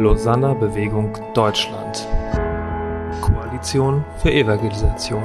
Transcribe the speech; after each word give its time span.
Lausanner 0.00 0.54
Bewegung 0.54 1.12
Deutschland. 1.34 2.08
Koalition 3.20 4.02
für 4.22 4.32
Evangelisation. 4.32 5.22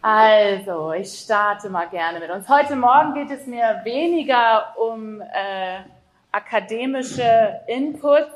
Also, 0.00 0.92
ich 0.94 1.12
starte 1.12 1.68
mal 1.68 1.86
gerne 1.90 2.18
mit 2.18 2.30
uns. 2.30 2.48
Heute 2.48 2.76
Morgen 2.76 3.12
geht 3.12 3.30
es 3.30 3.46
mir 3.46 3.82
weniger 3.84 4.74
um 4.78 5.20
äh, 5.20 5.80
akademische 6.32 7.60
Inputs. 7.66 8.32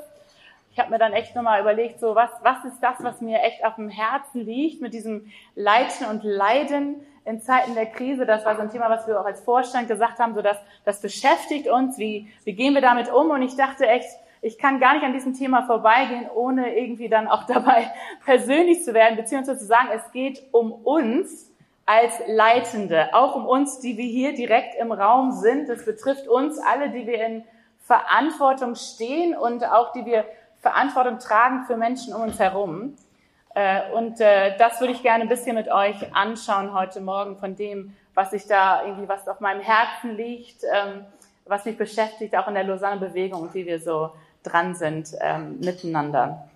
Ich 0.71 0.79
habe 0.79 0.91
mir 0.91 0.99
dann 0.99 1.15
echt 1.15 1.35
nochmal 1.35 1.63
überlegt, 1.63 1.99
so 1.99 2.15
was, 2.15 2.29
was 2.43 2.63
ist 2.67 2.83
das, 2.83 2.97
was 3.01 3.23
mir 3.23 3.41
echt 3.41 3.65
auf 3.65 3.77
dem 3.77 3.89
Herzen 3.89 4.45
liegt 4.45 4.83
mit 4.83 4.93
diesem 4.93 5.33
Leiten 5.55 6.05
und 6.11 6.25
Leiden 6.25 7.07
in 7.29 7.41
Zeiten 7.43 7.75
der 7.75 7.87
Krise. 7.87 8.25
Das 8.27 8.45
war 8.45 8.57
so 8.57 8.63
ein 8.63 8.71
Thema, 8.71 8.89
was 8.89 9.07
wir 9.07 9.21
auch 9.21 9.27
als 9.27 9.41
Vorstand 9.41 9.89
gesagt 9.89 10.19
haben, 10.19 10.35
so 10.35 10.43
dass 10.43 10.57
das 10.85 11.01
beschäftigt 11.01 11.69
uns. 11.69 11.99
Wie, 11.99 12.29
wie 12.45 12.55
gehen 12.55 12.75
wir 12.75 12.81
damit 12.81 13.13
um? 13.13 13.31
Und 13.31 13.43
ich 13.43 13.55
dachte 13.55 13.87
echt, 13.87 14.09
ich 14.41 14.59
kann 14.59 14.81
gar 14.81 14.95
nicht 14.95 15.05
an 15.05 15.13
diesem 15.13 15.35
Thema 15.35 15.63
vorbeigehen, 15.65 16.29
ohne 16.35 16.77
irgendwie 16.77 17.09
dann 17.09 17.29
auch 17.29 17.45
dabei 17.47 17.91
persönlich 18.25 18.83
zu 18.83 18.95
werden, 18.95 19.17
beziehungsweise 19.17 19.59
zu 19.59 19.67
sagen, 19.67 19.89
es 19.95 20.11
geht 20.13 20.43
um 20.53 20.73
uns 20.73 21.53
als 21.87 22.15
Leitende, 22.27 23.15
auch 23.15 23.35
um 23.35 23.47
uns, 23.47 23.81
die 23.81 23.97
wir 23.97 24.05
hier 24.05 24.35
direkt 24.35 24.75
im 24.75 24.93
Raum 24.93 25.33
sind. 25.33 25.69
Es 25.69 25.85
betrifft 25.85 26.29
uns 26.29 26.59
alle, 26.59 26.91
die 26.91 27.07
wir 27.07 27.25
in 27.25 27.45
Verantwortung 27.81 28.75
stehen 28.75 29.35
und 29.35 29.65
auch 29.65 29.93
die 29.93 30.05
wir 30.05 30.25
Verantwortung 30.61 31.19
tragen 31.19 31.65
für 31.67 31.77
Menschen 31.77 32.15
um 32.15 32.23
uns 32.23 32.39
herum. 32.39 32.97
Äh, 33.55 33.91
und 33.93 34.21
äh, 34.21 34.57
das 34.59 34.81
würde 34.81 34.93
ich 34.93 35.03
gerne 35.03 35.25
ein 35.25 35.29
bisschen 35.29 35.57
mit 35.57 35.71
euch 35.71 36.15
anschauen 36.15 36.73
heute 36.75 37.01
Morgen 37.01 37.37
von 37.37 37.57
dem, 37.57 37.97
was 38.15 38.33
ich 38.33 38.47
da 38.47 38.85
irgendwie, 38.85 39.09
was 39.09 39.27
auf 39.29 39.41
meinem 39.41 39.61
Herzen 39.61 40.17
liegt, 40.17 40.63
ähm, 40.65 41.05
was 41.47 41.65
mich 41.65 41.77
beschäftigt, 41.77 42.37
auch 42.37 42.49
in 42.49 42.55
der 42.55 42.65
Lausanne 42.65 43.01
Bewegung 43.01 43.43
und 43.43 43.55
wie 43.55 43.67
wir 43.67 43.81
so 43.81 44.11
dran 44.43 44.75
sind 44.75 45.11
ähm, 45.21 45.59
miteinander. 45.61 46.49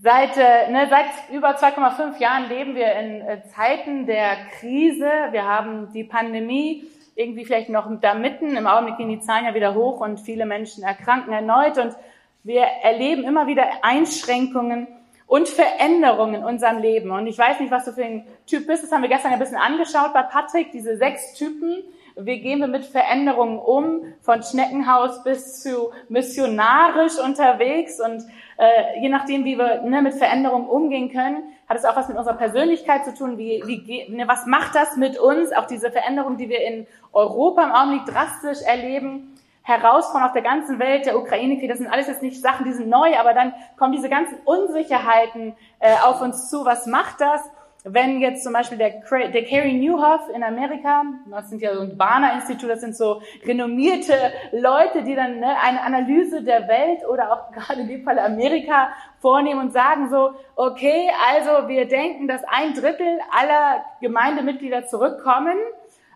Seit, 0.00 0.36
äh, 0.36 0.70
ne, 0.70 0.86
seit 0.90 1.06
über 1.32 1.56
2,5 1.56 2.18
Jahren 2.18 2.48
leben 2.48 2.74
wir 2.74 2.92
in 2.94 3.22
Zeiten 3.54 4.06
der 4.06 4.36
Krise. 4.58 5.10
Wir 5.30 5.44
haben 5.44 5.92
die 5.92 6.04
Pandemie 6.04 6.84
irgendwie 7.14 7.44
vielleicht 7.44 7.68
noch 7.68 7.88
da 8.00 8.14
mitten. 8.14 8.56
Im 8.56 8.66
Augenblick 8.66 8.96
gehen 8.96 9.08
die 9.08 9.20
Zahlen 9.20 9.44
ja 9.44 9.54
wieder 9.54 9.74
hoch 9.74 10.00
und 10.00 10.18
viele 10.18 10.46
Menschen 10.46 10.82
erkranken 10.82 11.32
erneut. 11.32 11.78
Und 11.78 11.94
wir 12.42 12.62
erleben 12.62 13.24
immer 13.24 13.46
wieder 13.46 13.64
Einschränkungen 13.82 14.88
und 15.26 15.48
Veränderungen 15.48 16.36
in 16.36 16.44
unserem 16.44 16.78
Leben. 16.78 17.10
Und 17.10 17.26
ich 17.26 17.38
weiß 17.38 17.60
nicht, 17.60 17.70
was 17.70 17.84
du 17.84 17.92
für 17.92 18.04
ein 18.04 18.26
Typ 18.46 18.66
bist. 18.66 18.82
Das 18.82 18.92
haben 18.92 19.02
wir 19.02 19.08
gestern 19.08 19.32
ein 19.32 19.38
bisschen 19.38 19.56
angeschaut 19.56 20.12
bei 20.12 20.22
Patrick, 20.22 20.70
diese 20.72 20.96
sechs 20.96 21.34
Typen. 21.34 21.82
Wie 22.16 22.40
gehen 22.40 22.60
wir 22.60 22.68
mit 22.68 22.84
Veränderungen 22.84 23.58
um? 23.58 24.02
Von 24.20 24.42
Schneckenhaus 24.42 25.24
bis 25.24 25.62
zu 25.62 25.90
missionarisch 26.08 27.18
unterwegs 27.18 28.00
und 28.00 28.22
äh, 28.56 29.00
je 29.00 29.08
nachdem, 29.08 29.44
wie 29.44 29.58
wir 29.58 29.82
ne, 29.82 30.00
mit 30.00 30.14
Veränderungen 30.14 30.68
umgehen 30.68 31.10
können, 31.10 31.42
hat 31.68 31.76
es 31.76 31.84
auch 31.84 31.96
was 31.96 32.08
mit 32.08 32.16
unserer 32.16 32.36
Persönlichkeit 32.36 33.04
zu 33.04 33.14
tun. 33.14 33.36
Wie, 33.36 33.62
wie, 33.66 34.08
ne, 34.14 34.28
was 34.28 34.46
macht 34.46 34.76
das 34.76 34.96
mit 34.96 35.18
uns? 35.18 35.52
Auch 35.52 35.66
diese 35.66 35.90
Veränderungen, 35.90 36.36
die 36.36 36.48
wir 36.48 36.60
in 36.60 36.86
Europa 37.12 37.64
im 37.64 37.72
Augenblick 37.72 38.06
drastisch 38.06 38.64
erleben. 38.64 39.33
Herausforderungen 39.64 40.26
auf 40.26 40.32
der 40.32 40.42
ganzen 40.42 40.78
Welt, 40.78 41.06
der 41.06 41.18
Ukraine-Krieg, 41.18 41.68
das 41.68 41.78
sind 41.78 41.92
alles 41.92 42.06
jetzt 42.06 42.22
nicht 42.22 42.40
Sachen, 42.40 42.64
die 42.64 42.72
sind 42.72 42.88
neu, 42.88 43.18
aber 43.18 43.34
dann 43.34 43.52
kommen 43.76 43.92
diese 43.92 44.08
ganzen 44.08 44.38
Unsicherheiten 44.44 45.56
äh, 45.80 45.96
auf 46.04 46.20
uns 46.20 46.48
zu. 46.48 46.64
Was 46.64 46.86
macht 46.86 47.20
das? 47.20 47.42
wenn 47.84 48.20
jetzt 48.20 48.42
zum 48.42 48.54
Beispiel 48.54 48.78
der, 48.78 49.02
der 49.28 49.44
Carey 49.44 49.74
Newhoff 49.74 50.30
in 50.34 50.42
Amerika, 50.42 51.04
das 51.30 51.50
sind 51.50 51.60
ja 51.60 51.74
so 51.74 51.82
ein 51.82 51.98
Barner-Institut, 51.98 52.70
das 52.70 52.80
sind 52.80 52.96
so 52.96 53.20
renommierte 53.44 54.14
Leute, 54.52 55.02
die 55.02 55.14
dann 55.14 55.38
ne, 55.38 55.54
eine 55.62 55.82
Analyse 55.82 56.42
der 56.42 56.66
Welt 56.66 57.06
oder 57.06 57.30
auch 57.30 57.52
gerade 57.52 57.82
in 57.82 57.88
dem 57.88 58.02
Fall 58.02 58.18
Amerika 58.18 58.88
vornehmen 59.18 59.60
und 59.60 59.72
sagen 59.74 60.08
so, 60.08 60.30
okay, 60.56 61.10
also 61.30 61.68
wir 61.68 61.86
denken, 61.86 62.26
dass 62.26 62.42
ein 62.44 62.72
Drittel 62.72 63.18
aller 63.30 63.84
Gemeindemitglieder 64.00 64.86
zurückkommen, 64.86 65.58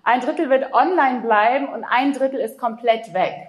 ein 0.05 0.21
Drittel 0.21 0.49
wird 0.49 0.73
online 0.73 1.21
bleiben 1.21 1.69
und 1.69 1.85
ein 1.85 2.15
Drittel 2.15 2.41
ist 2.41 2.59
komplett 2.59 3.13
weg. 3.13 3.48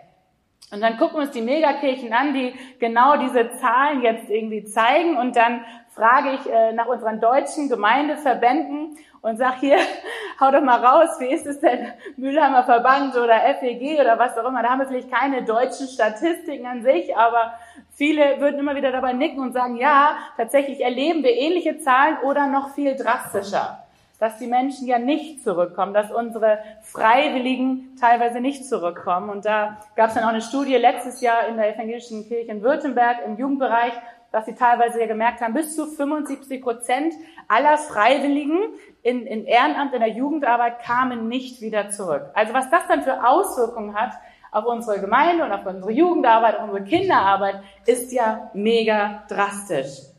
Und 0.72 0.82
dann 0.82 0.98
gucken 0.98 1.18
wir 1.18 1.22
uns 1.24 1.32
die 1.32 1.42
Megakirchen 1.42 2.14
an, 2.14 2.34
die 2.34 2.54
genau 2.80 3.18
diese 3.18 3.52
Zahlen 3.58 4.02
jetzt 4.02 4.30
irgendwie 4.30 4.64
zeigen. 4.66 5.18
Und 5.18 5.36
dann 5.36 5.66
frage 5.96 6.34
ich 6.34 6.52
äh, 6.52 6.74
nach 6.74 6.86
unseren 6.86 7.20
deutschen 7.20 7.70
Gemeindeverbänden 7.70 8.96
und 9.22 9.38
sag 9.38 9.60
hier, 9.60 9.78
hau 10.40 10.52
doch 10.52 10.62
mal 10.62 10.84
raus, 10.84 11.10
wie 11.20 11.34
ist 11.34 11.48
es 11.48 11.60
denn 11.60 11.92
Mülheimer 12.18 12.64
Verband 12.64 13.16
oder 13.16 13.40
FEG 13.60 14.00
oder 14.00 14.20
was 14.20 14.38
auch 14.38 14.48
immer. 14.48 14.62
Da 14.62 14.70
haben 14.70 14.80
wir 14.80 14.88
vielleicht 14.88 15.12
keine 15.12 15.44
deutschen 15.44 15.88
Statistiken 15.88 16.68
an 16.68 16.84
sich, 16.84 17.18
aber 17.18 17.56
viele 17.92 18.40
würden 18.40 18.60
immer 18.60 18.76
wieder 18.76 18.92
dabei 18.92 19.14
nicken 19.14 19.40
und 19.40 19.54
sagen, 19.54 19.76
ja, 19.76 20.18
tatsächlich 20.38 20.82
erleben 20.82 21.24
wir 21.24 21.32
ähnliche 21.32 21.80
Zahlen 21.80 22.18
oder 22.24 22.46
noch 22.46 22.76
viel 22.76 22.96
drastischer 22.96 23.84
dass 24.20 24.38
die 24.38 24.48
Menschen 24.48 24.86
ja 24.86 25.00
nicht 25.00 25.44
zurückkommen, 25.44 25.94
dass 25.94 26.12
unsere 26.12 26.60
Freiwilligen 26.82 27.96
teilweise 28.00 28.42
nicht 28.42 28.68
zurückkommen. 28.68 29.30
Und 29.30 29.46
da 29.46 29.80
gab 29.96 30.10
es 30.10 30.16
dann 30.16 30.26
auch 30.26 30.30
eine 30.30 30.42
Studie 30.42 30.76
letztes 30.76 31.22
Jahr 31.22 31.48
in 31.48 31.56
der 31.56 31.74
evangelischen 31.74 32.28
Kirche 32.28 32.52
in 32.52 32.62
Württemberg 32.62 33.26
im 33.26 33.38
Jugendbereich, 33.38 33.94
dass 34.32 34.46
sie 34.46 34.54
teilweise 34.54 35.00
ja 35.00 35.08
gemerkt 35.08 35.42
haben, 35.42 35.54
bis 35.54 35.76
zu 35.76 35.88
75 35.88 36.62
Prozent 36.62 37.14
aller 37.48 37.78
Freiwilligen 37.78 38.60
in, 39.02 39.26
in 39.26 39.46
Ehrenamt, 39.46 39.94
in 39.94 40.02
der 40.02 40.10
Jugendarbeit 40.10 40.80
kamen 40.84 41.28
nicht 41.28 41.62
wieder 41.62 41.90
zurück. 41.90 42.30
Also 42.34 42.54
was 42.54 42.70
das 42.70 42.88
dann 42.88 43.02
für 43.02 43.26
Auswirkungen 43.26 43.96
hat 43.96 44.12
auf 44.52 44.66
unsere 44.66 45.00
Gemeinde 45.00 45.46
und 45.46 45.52
auf 45.52 45.66
unsere 45.66 45.92
Jugendarbeit, 45.92 46.60
auf 46.60 46.70
unsere 46.70 46.84
Kinderarbeit, 46.84 47.62
ist 47.86 48.12
ja 48.12 48.52
mega 48.54 49.24
drastisch. 49.30 50.10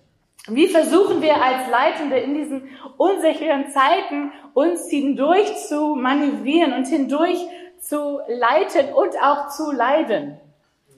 Wie 0.48 0.68
versuchen 0.68 1.20
wir 1.20 1.42
als 1.42 1.68
Leitende 1.70 2.16
in 2.18 2.34
diesen 2.34 2.68
unsicheren 2.96 3.68
Zeiten 3.68 4.32
uns 4.54 4.88
hindurch 4.88 5.54
zu 5.68 5.94
manövrieren 5.94 6.72
und 6.72 6.86
hindurch 6.86 7.38
zu 7.78 8.20
leiten 8.26 8.92
und 8.94 9.16
auch 9.22 9.48
zu 9.48 9.70
leiden? 9.70 10.40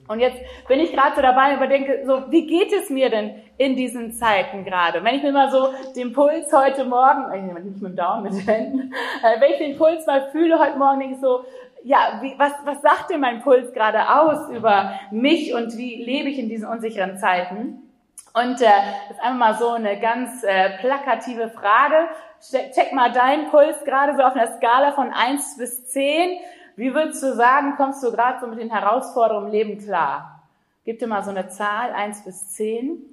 Und 0.08 0.20
jetzt 0.20 0.38
bin 0.68 0.80
ich 0.80 0.92
gerade 0.92 1.16
so 1.16 1.22
dabei 1.22 1.50
und 1.50 1.56
überdenke, 1.56 2.04
so, 2.06 2.30
wie 2.30 2.46
geht 2.46 2.72
es 2.72 2.90
mir 2.90 3.08
denn 3.08 3.34
in 3.56 3.76
diesen 3.76 4.12
Zeiten 4.12 4.64
gerade? 4.64 5.02
Wenn 5.02 5.14
ich 5.14 5.22
mir 5.22 5.32
mal 5.32 5.50
so 5.50 5.68
den 5.96 6.12
Puls 6.12 6.52
heute 6.52 6.84
Morgen, 6.84 7.32
ich 7.34 7.42
nehme 7.42 7.60
nicht 7.60 7.80
mit 7.80 7.92
dem 7.92 7.96
Daumen, 7.96 8.24
mit 8.24 8.32
den 8.32 8.40
Händen, 8.40 8.92
äh, 9.22 9.40
wenn 9.40 9.52
ich 9.52 9.58
den 9.58 9.76
Puls 9.76 10.06
mal 10.06 10.28
fühle 10.30 10.58
heute 10.58 10.78
Morgen, 10.78 11.00
denke 11.00 11.14
ich 11.14 11.20
so, 11.20 11.44
ja, 11.84 12.18
wie, 12.20 12.34
was, 12.36 12.52
was 12.64 12.80
sagt 12.82 13.10
denn 13.10 13.20
mein 13.20 13.42
Puls 13.42 13.72
gerade 13.72 14.08
aus 14.08 14.50
über 14.50 14.92
mich 15.10 15.54
und 15.54 15.76
wie 15.76 16.02
lebe 16.02 16.28
ich 16.28 16.38
in 16.38 16.48
diesen 16.48 16.68
unsicheren 16.68 17.18
Zeiten? 17.18 17.91
Und 18.34 18.62
äh, 18.62 18.66
das 19.08 19.16
ist 19.16 19.22
einfach 19.22 19.38
mal 19.38 19.54
so 19.54 19.70
eine 19.70 20.00
ganz 20.00 20.42
äh, 20.42 20.78
plakative 20.78 21.50
Frage. 21.50 22.08
Check 22.40 22.92
mal 22.92 23.12
deinen 23.12 23.50
Puls 23.50 23.84
gerade 23.84 24.16
so 24.16 24.22
auf 24.22 24.34
einer 24.34 24.56
Skala 24.56 24.92
von 24.92 25.12
eins 25.12 25.56
bis 25.58 25.86
zehn. 25.88 26.38
Wie 26.76 26.94
würdest 26.94 27.22
du 27.22 27.34
sagen, 27.34 27.74
kommst 27.76 28.02
du 28.02 28.10
gerade 28.10 28.40
so 28.40 28.46
mit 28.46 28.58
den 28.58 28.70
Herausforderungen 28.70 29.46
im 29.48 29.52
Leben 29.52 29.78
klar? 29.78 30.42
Gib 30.84 30.98
dir 30.98 31.06
mal 31.06 31.22
so 31.22 31.30
eine 31.30 31.48
Zahl, 31.48 31.92
eins 31.92 32.24
bis 32.24 32.50
zehn. 32.50 33.12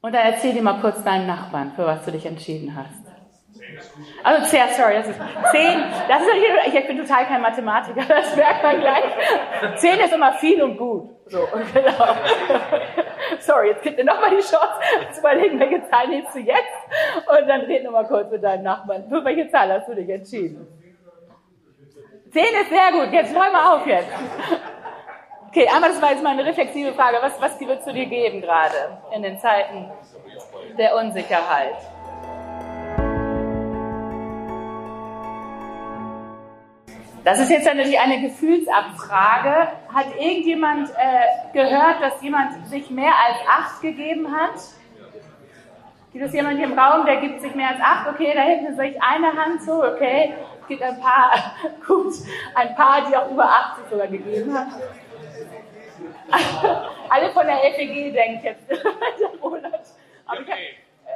Und 0.00 0.14
dann 0.14 0.24
erzähl 0.24 0.52
dir 0.52 0.62
mal 0.62 0.80
kurz 0.80 1.02
deinen 1.02 1.26
Nachbarn, 1.26 1.72
für 1.74 1.84
was 1.84 2.04
du 2.04 2.12
dich 2.12 2.24
entschieden 2.24 2.74
hast. 2.76 3.08
Also 4.22 4.46
zehn, 4.46 4.62
sorry, 4.76 4.94
das 4.94 5.08
ist 5.08 5.20
zehn. 5.50 5.84
Das 6.08 6.22
ist, 6.22 6.28
ich, 6.68 6.74
ich 6.74 6.86
bin 6.86 6.98
total 6.98 7.26
kein 7.26 7.42
Mathematiker, 7.42 8.02
das 8.08 8.36
merkt 8.36 8.62
man 8.62 8.80
gleich. 8.80 9.04
Zehn 9.76 9.98
ist 9.98 10.12
immer 10.12 10.32
viel 10.34 10.62
und 10.62 10.76
gut. 10.76 11.10
So, 11.26 11.46
genau. 11.74 12.16
Sorry, 13.40 13.68
jetzt 13.68 13.82
gibt 13.82 13.98
dir 13.98 14.04
nochmal 14.04 14.30
die 14.30 14.42
Chance 14.42 14.80
zu 15.12 15.20
überlegen, 15.20 15.58
welche 15.60 15.88
Zahl 15.88 16.08
nimmst 16.08 16.34
du 16.34 16.40
jetzt? 16.40 16.58
Und 17.26 17.48
dann 17.48 17.62
red 17.62 17.84
nochmal 17.84 18.06
kurz 18.06 18.30
mit 18.30 18.42
deinem 18.42 18.64
Nachbarn. 18.64 19.08
Für 19.08 19.24
welche 19.24 19.48
Zahl 19.48 19.72
hast 19.72 19.88
du 19.88 19.94
dich 19.94 20.08
entschieden? 20.08 20.66
Zehn 22.32 22.44
ist 22.44 22.68
sehr 22.68 22.92
gut, 22.92 23.12
jetzt 23.12 23.34
räum 23.34 23.52
mal 23.52 23.76
auf 23.76 23.86
jetzt. 23.86 24.12
Okay, 25.48 25.66
einmal, 25.66 25.90
das 25.90 26.02
war 26.02 26.10
jetzt 26.10 26.22
mal 26.22 26.30
eine 26.30 26.44
reflexive 26.44 26.92
Frage. 26.92 27.16
Was, 27.22 27.40
was 27.40 27.58
würdest 27.58 27.86
du 27.86 27.92
dir 27.92 28.04
geben 28.04 28.42
gerade 28.42 28.98
in 29.14 29.22
den 29.22 29.38
Zeiten 29.38 29.90
der 30.76 30.94
Unsicherheit? 30.94 31.76
Das 37.24 37.40
ist 37.40 37.50
jetzt 37.50 37.66
natürlich 37.66 37.98
eine 37.98 38.20
Gefühlsabfrage. 38.20 39.68
Hat 39.92 40.06
irgendjemand 40.18 40.90
äh, 40.90 41.52
gehört, 41.52 42.00
dass 42.00 42.22
jemand 42.22 42.66
sich 42.68 42.90
mehr 42.90 43.12
als 43.26 43.38
acht 43.48 43.82
gegeben 43.82 44.30
hat? 44.30 44.54
Gibt 46.12 46.24
es 46.24 46.32
jemanden 46.32 46.58
hier 46.58 46.68
im 46.68 46.78
Raum, 46.78 47.04
der 47.04 47.16
gibt 47.16 47.40
sich 47.40 47.54
mehr 47.54 47.68
als 47.68 47.80
acht? 47.80 48.08
Okay, 48.08 48.32
da 48.34 48.42
hinten 48.42 48.74
sehe 48.76 48.90
ich 48.90 49.02
eine 49.02 49.32
Hand 49.32 49.62
so, 49.62 49.84
okay. 49.84 50.34
Es 50.62 50.68
gibt 50.68 50.82
ein 50.82 50.98
paar, 51.00 51.32
gut, 51.86 52.14
ein 52.54 52.74
paar, 52.74 53.06
die 53.08 53.16
auch 53.16 53.30
über 53.30 53.44
80 53.44 53.84
sogar 53.90 54.06
gegeben 54.06 54.56
haben. 54.56 54.72
Alle 57.08 57.30
von 57.30 57.46
der 57.46 57.58
FEG 57.58 58.12
denken 58.12 58.44
jetzt, 58.44 58.70
der 58.70 58.78
Monat. 59.40 59.80
Aber 60.26 60.40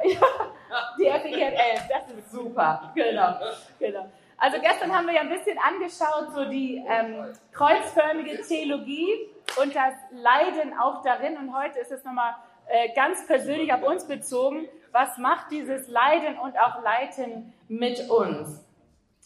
ich 0.03 0.19
hab, 0.19 0.29
ja, 0.69 0.87
die 0.97 1.29
FEG 1.29 1.45
hat 1.45 1.53
elf, 1.53 1.87
das 1.87 2.17
ist 2.17 2.31
super, 2.31 2.91
genau, 2.95 3.35
genau. 3.79 4.05
Also 4.43 4.59
gestern 4.59 4.93
haben 4.93 5.07
wir 5.07 5.13
ja 5.13 5.21
ein 5.21 5.29
bisschen 5.29 5.57
angeschaut, 5.57 6.33
so 6.35 6.43
die 6.43 6.83
ähm, 6.85 7.33
kreuzförmige 7.53 8.41
Theologie 8.41 9.29
und 9.61 9.73
das 9.73 9.93
Leiden 10.11 10.77
auch 10.77 11.01
darin. 11.01 11.37
Und 11.37 11.55
heute 11.55 11.79
ist 11.79 11.93
es 11.93 12.03
nochmal 12.03 12.35
äh, 12.67 12.93
ganz 12.93 13.25
persönlich 13.25 13.71
auf 13.71 13.81
uns 13.83 14.05
bezogen. 14.05 14.67
Was 14.91 15.17
macht 15.17 15.49
dieses 15.49 15.87
Leiden 15.87 16.37
und 16.37 16.59
auch 16.59 16.83
Leiden 16.83 17.53
mit 17.69 18.09
uns? 18.09 18.67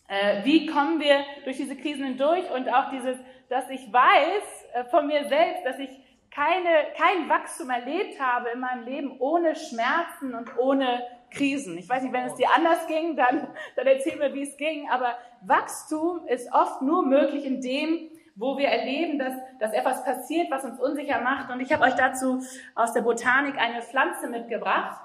Äh, 0.07 0.43
wie 0.43 0.67
kommen 0.67 0.99
wir 0.99 1.23
durch 1.45 1.57
diese 1.57 1.75
Krisen 1.75 2.05
hindurch? 2.05 2.51
Und 2.51 2.71
auch 2.71 2.91
dieses, 2.91 3.17
dass 3.49 3.67
ich 3.71 3.91
weiß 3.91 4.65
äh, 4.75 4.83
von 4.83 5.07
mir 5.07 5.27
selbst, 5.27 5.65
dass 5.65 5.79
ich 5.79 5.89
keine, 6.29 6.69
kein 6.95 7.27
Wachstum 7.27 7.71
erlebt 7.71 8.21
habe 8.21 8.49
in 8.49 8.59
meinem 8.59 8.85
Leben 8.85 9.15
ohne 9.17 9.55
Schmerzen 9.55 10.35
und 10.35 10.55
ohne 10.59 11.01
Krisen. 11.29 11.77
Ich 11.77 11.89
weiß 11.89 12.03
nicht, 12.03 12.13
wenn 12.13 12.25
es 12.25 12.35
dir 12.35 12.49
anders 12.55 12.87
ging, 12.87 13.15
dann, 13.15 13.47
dann 13.75 13.87
erzähl 13.87 14.17
mir, 14.17 14.33
wie 14.33 14.43
es 14.43 14.57
ging. 14.57 14.89
Aber 14.89 15.15
Wachstum 15.41 16.25
ist 16.27 16.51
oft 16.53 16.81
nur 16.81 17.03
möglich 17.05 17.45
in 17.45 17.61
dem, 17.61 18.09
wo 18.35 18.57
wir 18.57 18.67
erleben, 18.67 19.17
dass, 19.17 19.33
dass 19.59 19.73
etwas 19.73 20.03
passiert, 20.03 20.51
was 20.51 20.63
uns 20.63 20.79
unsicher 20.79 21.21
macht. 21.21 21.49
Und 21.49 21.59
ich 21.59 21.73
habe 21.73 21.83
euch 21.83 21.95
dazu 21.95 22.41
aus 22.75 22.93
der 22.93 23.01
Botanik 23.01 23.57
eine 23.57 23.81
Pflanze 23.81 24.29
mitgebracht. 24.29 25.01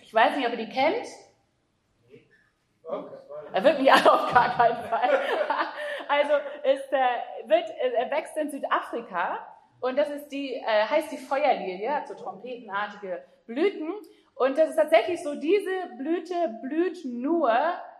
Ich 0.00 0.12
weiß 0.12 0.36
nicht, 0.36 0.46
ob 0.46 0.52
ihr 0.52 0.66
die 0.66 0.72
kennt. 0.72 1.06
Er 3.52 3.64
wird 3.64 3.78
mich 3.80 3.92
auf 3.92 4.32
gar 4.32 4.56
keinen 4.56 4.84
Fall. 4.88 5.20
Also 6.08 6.32
es 6.62 6.80
äh, 6.90 7.48
wird, 7.48 7.70
er 7.70 8.10
wächst 8.10 8.36
in 8.36 8.50
Südafrika 8.50 9.38
und 9.80 9.98
das 9.98 10.10
ist 10.10 10.28
die, 10.28 10.54
äh, 10.54 10.84
heißt 10.88 11.10
die 11.10 11.18
Feuerlilie, 11.18 11.92
hat 11.94 12.08
so 12.08 12.14
trompetenartige 12.14 13.24
Blüten. 13.46 13.92
Und 14.34 14.58
das 14.58 14.70
ist 14.70 14.76
tatsächlich 14.76 15.22
so, 15.22 15.34
diese 15.34 15.70
Blüte 15.98 16.34
blüht 16.62 17.04
nur, 17.04 17.52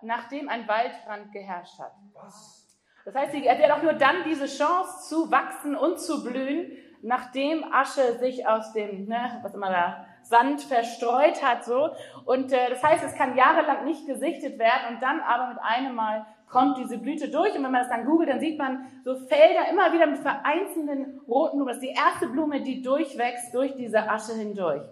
nachdem 0.03 0.49
ein 0.49 0.67
Waldbrand 0.67 1.33
geherrscht 1.33 1.79
hat. 1.79 1.93
Was? 2.15 2.63
Das 3.05 3.15
heißt, 3.15 3.33
sie 3.33 3.49
hat 3.51 3.71
auch 3.71 3.83
nur 3.83 3.95
dann 3.95 4.25
diese 4.25 4.47
Chance 4.47 5.09
zu 5.09 5.31
wachsen 5.31 5.77
und 5.77 6.01
zu 6.01 6.23
blühen, 6.23 6.73
nachdem 7.03 7.65
Asche 7.73 8.19
sich 8.19 8.47
aus 8.47 8.73
dem, 8.73 9.07
ne, 9.07 9.41
was 9.43 9.55
immer 9.55 9.71
da, 9.71 10.07
Sand 10.23 10.63
verstreut 10.63 11.43
hat, 11.43 11.65
so. 11.65 11.91
Und 12.25 12.53
äh, 12.53 12.71
das 12.71 12.83
heißt, 12.83 13.05
es 13.05 13.15
kann 13.15 13.37
jahrelang 13.37 13.85
nicht 13.85 14.07
gesichtet 14.07 14.59
werden 14.59 14.95
und 14.95 15.03
dann 15.03 15.21
aber 15.21 15.49
mit 15.49 15.59
einem 15.61 15.97
Mal 15.97 16.27
kommt 16.49 16.79
diese 16.79 16.99
Blüte 16.99 17.29
durch. 17.29 17.57
Und 17.57 17.65
wenn 17.65 17.73
man 17.73 17.83
das 17.83 17.89
dann 17.89 18.05
googelt, 18.05 18.29
dann 18.29 18.39
sieht 18.39 18.59
man 18.59 18.87
so 19.05 19.17
Felder 19.17 19.69
immer 19.71 19.93
wieder 19.93 20.07
mit 20.07 20.19
vereinzelten 20.19 21.21
roten 21.27 21.57
Blumen. 21.57 21.69
Das 21.69 21.79
ist 21.79 21.83
die 21.83 21.95
erste 21.95 22.29
Blume, 22.29 22.61
die 22.61 22.83
durchwächst 22.83 23.53
durch 23.55 23.75
diese 23.75 24.09
Asche 24.09 24.35
hindurch. 24.35 24.83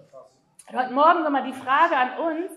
Und 0.71 0.79
heute 0.79 0.93
Morgen 0.93 1.25
nochmal 1.25 1.43
die 1.43 1.53
Frage 1.53 1.97
an 1.97 2.19
uns, 2.21 2.53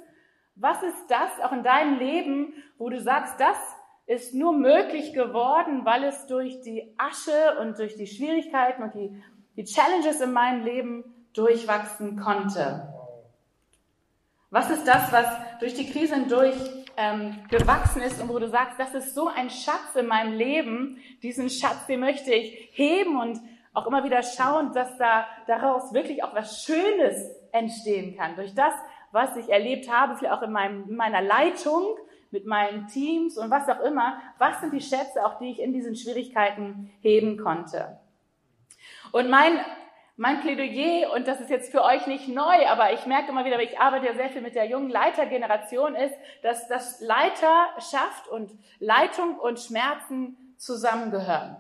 was 0.56 0.84
ist 0.84 1.10
das 1.10 1.32
auch 1.44 1.52
in 1.52 1.64
deinem 1.64 1.98
Leben, 1.98 2.54
wo 2.78 2.90
du 2.90 3.02
sagst, 3.02 3.40
das 3.40 3.58
ist 4.06 4.36
nur 4.36 4.54
möglich 4.54 5.14
geworden, 5.14 5.84
weil 5.84 6.04
es 6.04 6.28
durch 6.28 6.62
die 6.62 6.94
Asche 7.00 7.60
und 7.60 7.80
durch 7.80 7.96
die 7.96 8.06
Schwierigkeiten 8.06 8.84
und 8.84 8.94
die, 8.94 9.24
die 9.58 9.64
Challenges 9.64 10.22
in 10.22 10.32
meinem 10.32 10.64
Leben 10.64 11.04
durchwachsen 11.34 12.20
konnte. 12.20 12.88
Was 14.52 14.70
ist 14.70 14.88
das, 14.88 15.12
was 15.12 15.26
durch 15.60 15.74
die 15.74 15.90
Krise 15.90 16.14
hindurch 16.14 16.56
ähm, 16.96 17.40
gewachsen 17.50 18.04
ist 18.04 18.22
und 18.22 18.30
wo 18.30 18.38
du 18.38 18.48
sagst, 18.48 18.80
das 18.80 18.94
ist 18.94 19.16
so 19.16 19.28
ein 19.28 19.50
Schatz 19.50 19.96
in 19.96 20.06
meinem 20.06 20.34
Leben, 20.34 21.00
diesen 21.24 21.50
Schatz, 21.50 21.88
den 21.88 22.02
möchte 22.02 22.32
ich 22.32 22.70
heben 22.74 23.20
und 23.20 23.40
auch 23.74 23.88
immer 23.88 24.04
wieder 24.04 24.22
schauen, 24.22 24.72
dass 24.74 24.98
da 24.98 25.26
daraus 25.48 25.94
wirklich 25.94 26.24
auch 26.24 26.34
was 26.36 26.64
Schönes 26.64 27.30
entstehen 27.52 28.16
kann. 28.18 28.36
Durch 28.36 28.54
das, 28.54 28.74
was 29.12 29.36
ich 29.36 29.50
erlebt 29.50 29.92
habe, 29.92 30.16
vielleicht 30.16 30.34
auch 30.34 30.42
in, 30.44 30.52
meinem, 30.52 30.90
in 30.90 30.96
meiner 30.96 31.22
Leitung, 31.22 31.98
mit 32.32 32.46
meinen 32.48 32.88
Teams 32.88 33.38
und 33.38 33.52
was 33.52 33.70
auch 33.70 33.82
immer. 33.82 34.18
Was 34.40 34.60
sind 34.60 34.74
die 34.74 34.82
Schätze, 34.82 35.24
auch 35.24 35.38
die 35.38 35.52
ich 35.52 35.60
in 35.60 35.72
diesen 35.72 35.96
Schwierigkeiten 35.96 36.92
heben 37.02 37.38
konnte? 37.38 38.00
Und 39.12 39.30
mein 39.30 39.60
mein 40.16 40.42
Plädoyer, 40.42 41.12
und 41.14 41.28
das 41.28 41.42
ist 41.42 41.50
jetzt 41.50 41.72
für 41.72 41.84
euch 41.84 42.06
nicht 42.06 42.28
neu, 42.28 42.68
aber 42.68 42.94
ich 42.94 43.06
merke 43.08 43.30
immer 43.30 43.46
wieder, 43.46 43.60
ich 43.62 43.80
arbeite 43.80 44.06
ja 44.06 44.14
sehr 44.14 44.30
viel 44.30 44.42
mit 44.42 44.54
der 44.54 44.66
jungen 44.66 44.92
Leitergeneration, 44.92 45.96
ist, 45.96 46.14
dass 46.44 46.68
das 46.68 47.02
Leiterschaft 47.02 48.28
und 48.30 48.52
Leitung 48.80 49.40
und 49.40 49.60
Schmerzen 49.60 50.56
zusammengehören. 50.58 51.58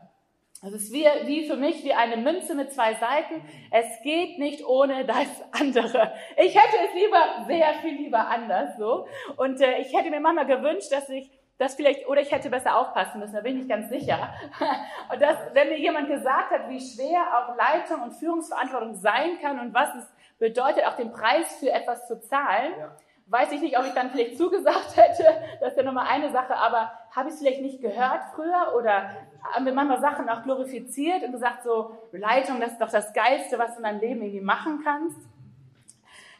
Das 0.63 0.71
ist 0.71 0.93
wie, 0.93 1.03
wie 1.25 1.45
für 1.45 1.57
mich 1.57 1.83
wie 1.83 1.93
eine 1.93 2.15
Münze 2.15 2.55
mit 2.55 2.71
zwei 2.71 2.93
Seiten. 2.93 3.41
Es 3.69 4.01
geht 4.01 4.39
nicht 4.39 4.65
ohne 4.65 5.03
das 5.03 5.27
andere. 5.51 6.13
Ich 6.37 6.55
hätte 6.55 6.77
es 6.87 6.93
lieber, 6.95 7.45
sehr 7.47 7.73
viel 7.81 7.97
lieber 7.97 8.29
anders 8.29 8.77
so. 8.77 9.05
Und 9.35 9.59
äh, 9.59 9.79
ich 9.79 9.93
hätte 9.93 10.09
mir 10.09 10.21
manchmal 10.21 10.45
gewünscht, 10.45 10.89
dass 10.89 11.09
ich 11.09 11.29
das 11.57 11.75
vielleicht, 11.75 12.07
oder 12.07 12.21
ich 12.21 12.31
hätte 12.31 12.49
besser 12.49 12.77
aufpassen 12.77 13.19
müssen, 13.19 13.33
da 13.33 13.41
bin 13.41 13.59
ich 13.59 13.67
ganz 13.67 13.89
sicher. 13.89 14.33
Und 15.11 15.21
das, 15.21 15.35
wenn 15.51 15.67
mir 15.67 15.77
jemand 15.77 16.07
gesagt 16.07 16.51
hat, 16.51 16.69
wie 16.69 16.79
schwer 16.79 17.21
auch 17.37 17.57
Leitung 17.57 18.01
und 18.01 18.13
Führungsverantwortung 18.13 18.95
sein 18.95 19.39
kann 19.41 19.59
und 19.59 19.73
was 19.73 19.89
es 19.95 20.05
bedeutet, 20.39 20.85
auch 20.85 20.95
den 20.95 21.11
Preis 21.11 21.57
für 21.59 21.71
etwas 21.71 22.07
zu 22.07 22.19
zahlen, 22.21 22.73
ja. 22.79 22.95
Weiß 23.27 23.51
ich 23.51 23.61
nicht, 23.61 23.77
ob 23.77 23.85
ich 23.85 23.93
dann 23.93 24.11
vielleicht 24.11 24.37
zugesagt 24.37 24.95
hätte, 24.95 25.25
das 25.59 25.71
ist 25.71 25.77
ja 25.77 25.83
nochmal 25.83 26.07
eine 26.07 26.31
Sache, 26.31 26.55
aber 26.55 26.91
habe 27.11 27.29
ich 27.29 27.35
es 27.35 27.39
vielleicht 27.39 27.61
nicht 27.61 27.81
gehört 27.81 28.21
früher 28.35 28.73
oder 28.77 29.09
haben 29.53 29.65
wir 29.65 29.73
manchmal 29.73 30.01
Sachen 30.01 30.29
auch 30.29 30.43
glorifiziert 30.43 31.23
und 31.23 31.31
gesagt, 31.31 31.63
so 31.63 31.97
Leitung, 32.11 32.59
das 32.59 32.73
ist 32.73 32.81
doch 32.81 32.89
das 32.89 33.13
Geilste, 33.13 33.59
was 33.59 33.71
du 33.71 33.77
in 33.77 33.83
deinem 33.83 33.99
Leben 33.99 34.21
irgendwie 34.21 34.41
machen 34.41 34.81
kannst. 34.83 35.17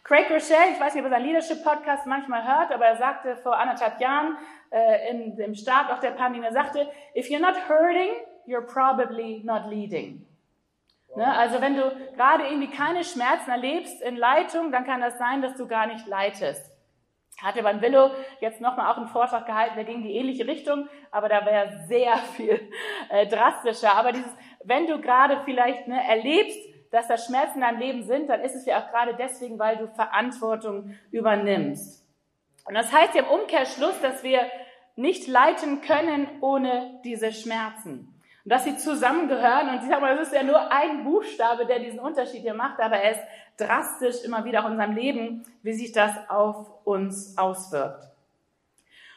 Craig 0.03 0.29
Rochelle, 0.29 0.71
ich 0.73 0.79
weiß 0.79 0.93
nicht, 0.93 1.03
ob 1.03 1.11
er 1.11 1.17
seinen 1.17 1.25
Leadership-Podcast 1.27 2.05
manchmal 2.07 2.45
hört, 2.45 2.73
aber 2.73 2.85
er 2.85 2.97
sagte 2.97 3.37
vor 3.37 3.57
anderthalb 3.57 4.01
Jahren, 4.01 4.37
äh, 4.69 5.09
in 5.11 5.35
dem 5.37 5.55
Start 5.55 5.91
auch 5.91 5.99
der 5.99 6.11
Pandemie, 6.11 6.45
er 6.45 6.51
sagte, 6.51 6.89
if 7.15 7.27
you're 7.27 7.39
not 7.39 7.55
hurting, 7.69 8.11
you're 8.45 8.65
probably 8.65 9.41
not 9.45 9.67
leading. 9.69 10.25
Ne? 11.15 11.25
Also 11.37 11.61
wenn 11.61 11.75
du 11.75 11.91
gerade 12.15 12.45
irgendwie 12.47 12.69
keine 12.69 13.03
Schmerzen 13.03 13.51
erlebst 13.51 14.01
in 14.01 14.17
Leitung, 14.17 14.71
dann 14.71 14.83
kann 14.83 14.99
das 14.99 15.17
sein, 15.17 15.41
dass 15.41 15.55
du 15.55 15.67
gar 15.67 15.87
nicht 15.87 16.07
leitest. 16.07 16.72
Hatte 17.41 17.63
beim 17.63 17.81
Willow 17.81 18.11
jetzt 18.39 18.61
nochmal 18.61 18.91
auch 18.91 18.97
einen 18.97 19.07
Vortrag 19.07 19.45
gehalten, 19.45 19.75
der 19.75 19.83
ging 19.83 19.97
in 19.97 20.03
die 20.03 20.15
ähnliche 20.15 20.47
Richtung, 20.47 20.87
aber 21.11 21.29
da 21.29 21.45
wäre 21.45 21.85
sehr 21.87 22.15
viel 22.35 22.69
äh, 23.09 23.27
drastischer. 23.27 23.95
Aber 23.95 24.11
dieses, 24.11 24.31
wenn 24.63 24.87
du 24.87 25.01
gerade 25.01 25.41
vielleicht 25.43 25.87
ne, 25.87 26.01
erlebst, 26.07 26.59
dass 26.91 27.07
da 27.07 27.17
Schmerzen 27.17 27.55
in 27.55 27.61
deinem 27.61 27.79
Leben 27.79 28.03
sind, 28.03 28.29
dann 28.29 28.41
ist 28.41 28.55
es 28.55 28.65
ja 28.65 28.79
auch 28.79 28.91
gerade 28.91 29.15
deswegen, 29.15 29.57
weil 29.57 29.77
du 29.77 29.87
Verantwortung 29.87 30.95
übernimmst. 31.11 32.07
Und 32.65 32.75
das 32.75 32.93
heißt 32.93 33.15
ja 33.15 33.23
im 33.23 33.29
Umkehrschluss, 33.29 33.99
dass 34.01 34.23
wir 34.23 34.41
nicht 34.95 35.27
leiten 35.27 35.81
können 35.81 36.27
ohne 36.41 37.01
diese 37.03 37.33
Schmerzen. 37.33 38.12
Und 38.43 38.51
dass 38.51 38.65
sie 38.65 38.77
zusammengehören. 38.77 39.69
Und 39.69 39.83
ich 39.83 39.89
sag 39.89 40.01
mal, 40.01 40.15
das 40.17 40.27
ist 40.27 40.35
ja 40.35 40.43
nur 40.43 40.71
ein 40.71 41.03
Buchstabe, 41.03 41.65
der 41.65 41.79
diesen 41.79 41.99
Unterschied 41.99 42.41
hier 42.41 42.53
macht, 42.53 42.79
aber 42.79 42.97
er 42.97 43.11
ist 43.11 43.21
drastisch 43.57 44.23
immer 44.25 44.43
wieder 44.43 44.61
auch 44.61 44.65
in 44.65 44.73
unserem 44.73 44.95
Leben, 44.95 45.43
wie 45.61 45.73
sich 45.73 45.91
das 45.91 46.11
auf 46.29 46.67
uns 46.85 47.37
auswirkt. 47.37 48.13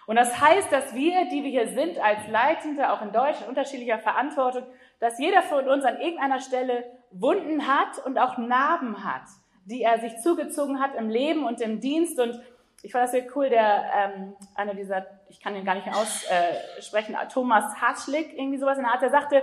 Und 0.06 0.14
das 0.14 0.40
heißt, 0.40 0.70
dass 0.70 0.94
wir, 0.94 1.28
die 1.28 1.42
wir 1.42 1.50
hier 1.50 1.68
sind, 1.68 1.98
als 1.98 2.28
Leitende, 2.28 2.92
auch 2.92 3.02
in 3.02 3.12
Deutschland 3.12 3.48
unterschiedlicher 3.48 3.98
Verantwortung, 3.98 4.62
dass 5.00 5.18
jeder 5.18 5.42
von 5.42 5.68
uns 5.68 5.84
an 5.84 6.00
irgendeiner 6.00 6.40
Stelle 6.40 6.84
Wunden 7.10 7.66
hat 7.66 8.04
und 8.04 8.18
auch 8.18 8.38
Narben 8.38 9.04
hat, 9.04 9.24
die 9.64 9.82
er 9.82 9.98
sich 9.98 10.16
zugezogen 10.18 10.80
hat 10.80 10.94
im 10.94 11.08
Leben 11.08 11.44
und 11.44 11.60
im 11.60 11.80
Dienst. 11.80 12.20
Und 12.20 12.40
ich 12.82 12.92
fand 12.92 13.04
das 13.04 13.12
sehr 13.12 13.26
cool, 13.34 13.48
der 13.48 13.84
ähm, 13.94 14.36
einer 14.54 14.74
dieser, 14.74 15.06
ich 15.28 15.40
kann 15.40 15.54
den 15.54 15.64
gar 15.64 15.74
nicht 15.74 15.88
aussprechen, 15.88 17.14
äh, 17.14 17.28
Thomas 17.28 17.80
Haschlik, 17.80 18.32
irgendwie 18.36 18.58
sowas 18.58 18.78
in 18.78 18.84
der 18.84 18.92
Art, 18.92 19.02
der 19.02 19.10
sagte, 19.10 19.42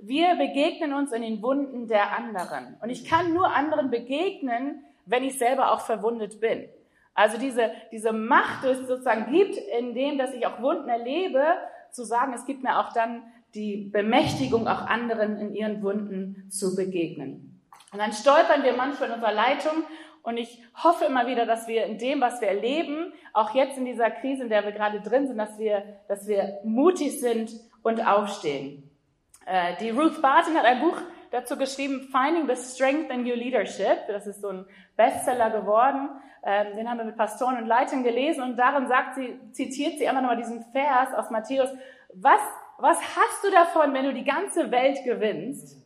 wir 0.00 0.34
begegnen 0.34 0.92
uns 0.92 1.12
in 1.12 1.22
den 1.22 1.42
Wunden 1.42 1.86
der 1.86 2.16
anderen. 2.16 2.76
Und 2.82 2.90
ich 2.90 3.08
kann 3.08 3.32
nur 3.32 3.54
anderen 3.54 3.90
begegnen, 3.90 4.84
wenn 5.06 5.24
ich 5.24 5.38
selber 5.38 5.72
auch 5.72 5.80
verwundet 5.80 6.40
bin. 6.40 6.68
Also 7.14 7.38
diese, 7.38 7.70
diese 7.92 8.12
Macht, 8.12 8.64
die 8.64 8.68
es 8.68 8.88
sozusagen 8.88 9.30
gibt, 9.30 9.56
in 9.78 9.94
dem, 9.94 10.18
dass 10.18 10.32
ich 10.32 10.46
auch 10.46 10.60
Wunden 10.60 10.88
erlebe, 10.88 11.42
zu 11.90 12.04
sagen, 12.04 12.32
es 12.32 12.46
gibt 12.46 12.62
mir 12.62 12.78
auch 12.78 12.92
dann 12.92 13.22
die 13.54 13.90
Bemächtigung, 13.92 14.66
auch 14.66 14.86
anderen 14.86 15.38
in 15.38 15.54
ihren 15.54 15.82
Wunden 15.82 16.50
zu 16.50 16.74
begegnen. 16.74 17.60
Und 17.92 17.98
dann 17.98 18.12
stolpern 18.12 18.62
wir 18.62 18.72
manchmal 18.72 19.10
in 19.10 19.14
unserer 19.16 19.32
Leitung 19.32 19.84
und 20.22 20.36
ich 20.36 20.62
hoffe 20.82 21.04
immer 21.04 21.26
wieder, 21.26 21.46
dass 21.46 21.66
wir 21.66 21.84
in 21.84 21.98
dem, 21.98 22.20
was 22.20 22.40
wir 22.40 22.48
erleben, 22.48 23.12
auch 23.32 23.54
jetzt 23.54 23.76
in 23.76 23.84
dieser 23.84 24.10
Krise, 24.10 24.44
in 24.44 24.48
der 24.48 24.64
wir 24.64 24.72
gerade 24.72 25.00
drin 25.00 25.26
sind, 25.26 25.36
dass 25.36 25.58
wir, 25.58 26.00
dass 26.08 26.28
wir 26.28 26.60
mutig 26.64 27.20
sind 27.20 27.50
und 27.82 28.06
aufstehen. 28.06 28.88
Äh, 29.46 29.76
die 29.80 29.90
Ruth 29.90 30.22
Barton 30.22 30.56
hat 30.56 30.64
ein 30.64 30.80
Buch 30.80 30.96
dazu 31.32 31.56
geschrieben, 31.56 32.08
Finding 32.12 32.46
the 32.46 32.54
Strength 32.54 33.10
in 33.10 33.26
Your 33.26 33.36
Leadership. 33.36 34.06
Das 34.06 34.26
ist 34.26 34.40
so 34.40 34.48
ein 34.48 34.66
Bestseller 34.96 35.50
geworden. 35.50 36.10
Ähm, 36.44 36.76
den 36.76 36.88
haben 36.88 36.98
wir 36.98 37.04
mit 37.04 37.16
Pastoren 37.16 37.56
und 37.56 37.66
Leitern 37.66 38.04
gelesen 38.04 38.42
und 38.42 38.56
darin 38.56 38.86
sagt 38.86 39.16
sie, 39.16 39.38
zitiert 39.52 39.98
sie 39.98 40.08
einfach 40.08 40.22
nochmal 40.22 40.36
diesen 40.36 40.64
Vers 40.72 41.14
aus 41.14 41.30
Matthäus. 41.30 41.70
Was, 42.14 42.40
was 42.78 42.98
hast 43.00 43.44
du 43.44 43.50
davon, 43.50 43.94
wenn 43.94 44.04
du 44.04 44.14
die 44.14 44.24
ganze 44.24 44.70
Welt 44.70 45.02
gewinnst? 45.04 45.78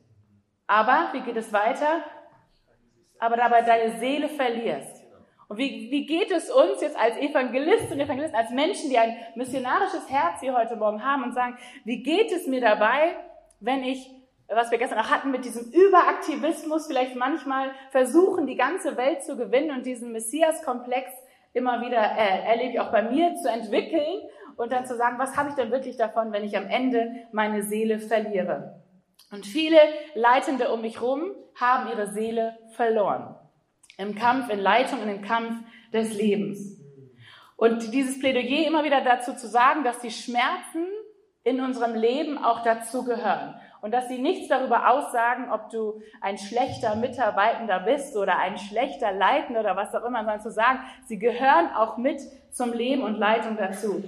Aber, 0.66 1.10
wie 1.12 1.20
geht 1.20 1.36
es 1.36 1.52
weiter? 1.52 2.00
Aber 3.18 3.36
dabei 3.36 3.62
deine 3.62 3.98
Seele 3.98 4.28
verlierst. 4.28 5.04
Und 5.48 5.58
wie, 5.58 5.90
wie 5.90 6.06
geht 6.06 6.30
es 6.32 6.50
uns 6.50 6.80
jetzt 6.80 6.98
als 6.98 7.16
Evangelisten 7.18 8.00
Evangelisten, 8.00 8.36
als 8.36 8.50
Menschen, 8.50 8.90
die 8.90 8.98
ein 8.98 9.16
missionarisches 9.36 10.10
Herz 10.10 10.40
hier 10.40 10.56
heute 10.56 10.76
Morgen 10.76 11.04
haben 11.04 11.22
und 11.22 11.34
sagen, 11.34 11.56
wie 11.84 12.02
geht 12.02 12.32
es 12.32 12.46
mir 12.46 12.60
dabei, 12.60 13.16
wenn 13.60 13.84
ich, 13.84 14.10
was 14.48 14.70
wir 14.70 14.78
gestern 14.78 14.98
auch 14.98 15.10
hatten, 15.10 15.30
mit 15.30 15.44
diesem 15.44 15.70
Überaktivismus 15.70 16.88
vielleicht 16.88 17.14
manchmal 17.14 17.70
versuchen, 17.90 18.46
die 18.46 18.56
ganze 18.56 18.96
Welt 18.96 19.22
zu 19.22 19.36
gewinnen 19.36 19.70
und 19.70 19.86
diesen 19.86 20.10
Messias-Komplex 20.10 21.10
immer 21.52 21.80
wieder, 21.80 22.02
äh, 22.18 22.44
erlebe 22.44 22.72
ich 22.72 22.80
auch 22.80 22.90
bei 22.90 23.02
mir, 23.02 23.36
zu 23.36 23.48
entwickeln 23.48 24.22
und 24.56 24.72
dann 24.72 24.84
zu 24.84 24.96
sagen, 24.96 25.18
was 25.18 25.36
habe 25.36 25.50
ich 25.50 25.54
denn 25.54 25.70
wirklich 25.70 25.96
davon, 25.96 26.32
wenn 26.32 26.44
ich 26.44 26.56
am 26.56 26.66
Ende 26.66 27.26
meine 27.32 27.62
Seele 27.62 28.00
verliere? 28.00 28.82
Und 29.30 29.46
viele 29.46 29.78
Leitende 30.14 30.72
um 30.72 30.82
mich 30.82 31.00
rum 31.00 31.32
haben 31.58 31.88
ihre 31.90 32.12
Seele 32.12 32.56
verloren. 32.72 33.34
Im 33.98 34.14
Kampf, 34.14 34.50
in 34.50 34.60
Leitung, 34.60 35.00
in 35.02 35.08
dem 35.08 35.22
Kampf 35.22 35.62
des 35.92 36.14
Lebens. 36.14 36.80
Und 37.56 37.92
dieses 37.92 38.18
Plädoyer 38.18 38.66
immer 38.66 38.84
wieder 38.84 39.00
dazu 39.00 39.34
zu 39.34 39.48
sagen, 39.48 39.82
dass 39.82 40.00
die 40.00 40.10
Schmerzen 40.10 40.86
in 41.42 41.60
unserem 41.60 41.94
Leben 41.94 42.38
auch 42.38 42.62
dazu 42.62 43.04
gehören. 43.04 43.54
Und 43.80 43.92
dass 43.92 44.08
sie 44.08 44.18
nichts 44.18 44.48
darüber 44.48 44.90
aussagen, 44.90 45.50
ob 45.50 45.70
du 45.70 46.02
ein 46.20 46.38
schlechter 46.38 46.96
Mitarbeitender 46.96 47.80
bist 47.80 48.16
oder 48.16 48.38
ein 48.38 48.58
schlechter 48.58 49.12
Leitender 49.12 49.60
oder 49.60 49.76
was 49.76 49.94
auch 49.94 50.04
immer, 50.04 50.18
sondern 50.20 50.40
zu 50.40 50.50
sagen, 50.50 50.80
sie 51.06 51.18
gehören 51.18 51.70
auch 51.74 51.96
mit 51.96 52.20
zum 52.50 52.72
Leben 52.72 53.02
und 53.02 53.16
Leitung 53.16 53.56
dazu. 53.56 54.02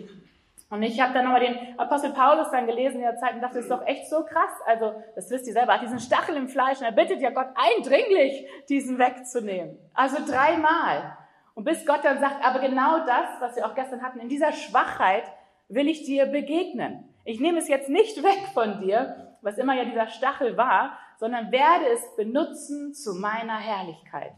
Und 0.70 0.82
ich 0.82 1.00
habe 1.00 1.14
dann 1.14 1.24
nochmal 1.24 1.40
den 1.40 1.78
Apostel 1.78 2.12
Paulus 2.12 2.50
dann 2.50 2.66
gelesen 2.66 2.96
in 2.96 3.02
der 3.02 3.16
Zeit 3.16 3.34
und 3.34 3.40
dachte, 3.40 3.56
das 3.56 3.64
ist 3.64 3.70
doch 3.70 3.86
echt 3.86 4.08
so 4.08 4.22
krass. 4.24 4.52
Also, 4.66 5.02
das 5.14 5.30
wisst 5.30 5.46
ihr 5.46 5.54
selber, 5.54 5.74
hat 5.74 5.82
diesen 5.82 5.98
Stachel 5.98 6.36
im 6.36 6.48
Fleisch 6.48 6.78
und 6.78 6.84
er 6.84 6.92
bittet 6.92 7.20
ja 7.20 7.30
Gott 7.30 7.48
eindringlich, 7.54 8.46
diesen 8.68 8.98
wegzunehmen. 8.98 9.78
Also 9.94 10.18
dreimal. 10.26 11.16
Und 11.54 11.64
bis 11.64 11.86
Gott 11.86 12.04
dann 12.04 12.20
sagt, 12.20 12.44
aber 12.44 12.60
genau 12.60 12.98
das, 13.06 13.40
was 13.40 13.56
wir 13.56 13.66
auch 13.66 13.74
gestern 13.74 14.02
hatten, 14.02 14.20
in 14.20 14.28
dieser 14.28 14.52
Schwachheit 14.52 15.24
will 15.68 15.88
ich 15.88 16.04
dir 16.04 16.26
begegnen. 16.26 17.08
Ich 17.24 17.40
nehme 17.40 17.58
es 17.58 17.68
jetzt 17.68 17.88
nicht 17.88 18.22
weg 18.22 18.48
von 18.52 18.80
dir, 18.80 19.36
was 19.40 19.58
immer 19.58 19.74
ja 19.74 19.84
dieser 19.84 20.08
Stachel 20.08 20.56
war, 20.56 20.98
sondern 21.16 21.50
werde 21.50 21.86
es 21.92 22.14
benutzen 22.16 22.94
zu 22.94 23.14
meiner 23.14 23.58
Herrlichkeit 23.58 24.32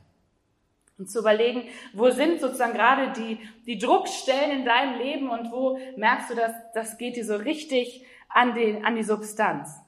und 1.01 1.11
zu 1.11 1.21
überlegen, 1.21 1.65
wo 1.95 2.11
sind 2.11 2.41
sozusagen 2.41 2.75
gerade 2.75 3.13
die, 3.17 3.39
die 3.67 3.79
Druckstellen 3.79 4.51
in 4.51 4.65
deinem 4.65 4.99
Leben 4.99 5.31
und 5.31 5.51
wo 5.51 5.79
merkst 5.97 6.31
du, 6.31 6.35
dass 6.35 6.53
das 6.75 6.99
geht 6.99 7.17
dir 7.17 7.25
so 7.25 7.37
richtig 7.37 8.05
an, 8.29 8.55
den, 8.55 8.85
an 8.85 8.95
die 8.95 9.03
Substanz. 9.03 9.81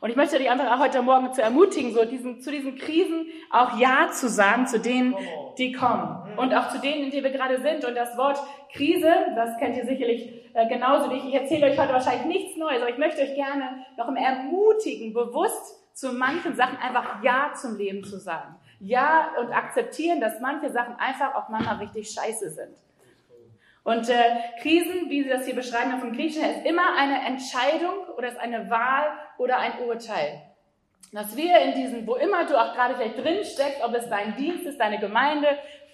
Und 0.00 0.08
ich 0.08 0.16
möchte 0.16 0.38
dich 0.38 0.50
einfach 0.50 0.74
auch 0.74 0.82
heute 0.82 1.02
Morgen 1.02 1.34
zu 1.34 1.42
ermutigen, 1.42 1.92
so 1.92 2.06
diesen, 2.06 2.40
zu 2.40 2.50
diesen 2.50 2.76
Krisen 2.76 3.26
auch 3.50 3.78
Ja 3.78 4.08
zu 4.10 4.30
sagen, 4.30 4.66
zu 4.66 4.80
denen, 4.80 5.14
die 5.58 5.72
kommen. 5.72 6.16
Und 6.38 6.54
auch 6.54 6.70
zu 6.70 6.80
denen, 6.80 7.04
in 7.04 7.10
denen 7.10 7.24
wir 7.24 7.32
gerade 7.32 7.60
sind. 7.60 7.84
Und 7.84 7.94
das 7.94 8.16
Wort 8.16 8.38
Krise, 8.72 9.12
das 9.36 9.58
kennt 9.58 9.76
ihr 9.76 9.84
sicherlich 9.84 10.32
äh, 10.54 10.66
genauso 10.68 11.10
wie 11.10 11.16
ich. 11.16 11.26
Ich 11.26 11.34
erzähle 11.34 11.66
euch 11.66 11.78
heute 11.78 11.92
wahrscheinlich 11.92 12.24
nichts 12.24 12.56
Neues, 12.56 12.80
aber 12.80 12.90
ich 12.90 12.96
möchte 12.96 13.20
euch 13.20 13.34
gerne 13.34 13.84
noch 13.98 14.08
ermutigen, 14.08 15.12
bewusst 15.12 15.80
zu 15.92 16.14
manchen 16.14 16.56
Sachen 16.56 16.78
einfach 16.78 17.22
Ja 17.22 17.52
zum 17.54 17.76
Leben 17.76 18.02
zu 18.02 18.18
sagen. 18.18 18.56
Ja 18.80 19.30
und 19.38 19.52
akzeptieren, 19.52 20.20
dass 20.20 20.40
manche 20.40 20.70
Sachen 20.70 20.96
einfach 20.96 21.34
auch 21.34 21.48
manchmal 21.48 21.76
richtig 21.76 22.10
scheiße 22.10 22.50
sind. 22.50 22.76
Und 23.82 24.08
äh, 24.08 24.14
Krisen, 24.60 25.08
wie 25.08 25.22
Sie 25.22 25.28
das 25.28 25.44
hier 25.44 25.54
beschreiben 25.54 25.98
von 26.00 26.12
Griechischen, 26.12 26.44
ist 26.44 26.66
immer 26.66 26.96
eine 26.96 27.26
Entscheidung 27.26 28.08
oder 28.16 28.28
ist 28.28 28.38
eine 28.38 28.68
Wahl 28.70 29.06
oder 29.38 29.58
ein 29.58 29.72
Urteil. 29.86 30.42
Dass 31.12 31.36
wir 31.36 31.58
in 31.60 31.74
diesen, 31.74 32.06
wo 32.06 32.14
immer 32.14 32.46
du 32.46 32.60
auch 32.60 32.74
gerade 32.74 32.94
vielleicht 32.94 33.18
drin 33.18 33.44
steckst, 33.44 33.82
ob 33.82 33.94
es 33.94 34.08
dein 34.08 34.36
Dienst 34.36 34.64
ist, 34.64 34.78
deine 34.78 34.98
Gemeinde, 34.98 35.48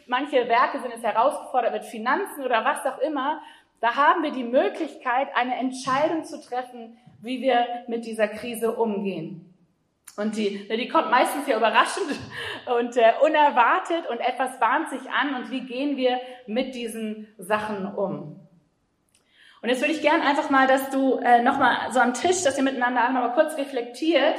manche 0.06 0.48
Werke 0.48 0.80
sind 0.80 0.90
jetzt 0.90 1.04
herausgefordert 1.04 1.72
mit 1.72 1.84
Finanzen 1.84 2.44
oder 2.44 2.64
was 2.64 2.84
auch 2.84 2.98
immer, 2.98 3.40
da 3.80 3.94
haben 3.94 4.22
wir 4.22 4.32
die 4.32 4.44
Möglichkeit, 4.44 5.28
eine 5.34 5.56
Entscheidung 5.56 6.24
zu 6.24 6.40
treffen, 6.40 6.98
wie 7.22 7.40
wir 7.40 7.66
mit 7.88 8.04
dieser 8.04 8.28
Krise 8.28 8.76
umgehen. 8.76 9.54
Und 10.16 10.37
die, 10.37 10.66
ne, 10.68 10.76
die 10.78 10.88
kommt 10.88 11.11
meistens 11.11 11.46
ja 11.46 11.58
überraschend 11.58 12.06
und 12.78 12.96
äh, 12.96 13.12
unerwartet 13.23 14.08
und 14.08 14.18
etwas 14.18 14.58
bahnt 14.58 14.88
sich 14.88 15.11
an 15.11 15.35
und 15.35 15.50
wie 15.50 15.61
gehen 15.61 15.96
wir 15.96 16.18
mit 16.46 16.75
diesen 16.75 17.28
Sachen 17.37 17.87
um. 17.94 18.40
Und 19.62 19.68
jetzt 19.68 19.80
würde 19.80 19.92
ich 19.92 20.00
gern 20.00 20.23
einfach 20.23 20.49
mal, 20.49 20.66
dass 20.66 20.90
du 20.90 21.18
äh, 21.18 21.42
nochmal 21.42 21.92
so 21.92 22.00
am 22.00 22.14
Tisch, 22.14 22.42
dass 22.44 22.56
ihr 22.56 22.64
miteinander 22.64 23.11
nochmal 23.11 23.35
kurz 23.35 23.56
reflektiert, 23.58 24.37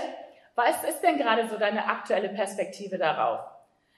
was 0.55 0.83
ist 0.83 1.01
denn 1.01 1.17
gerade 1.17 1.47
so 1.47 1.57
deine 1.57 1.85
aktuelle 1.85 2.29
Perspektive 2.29 2.97
darauf? 2.97 3.41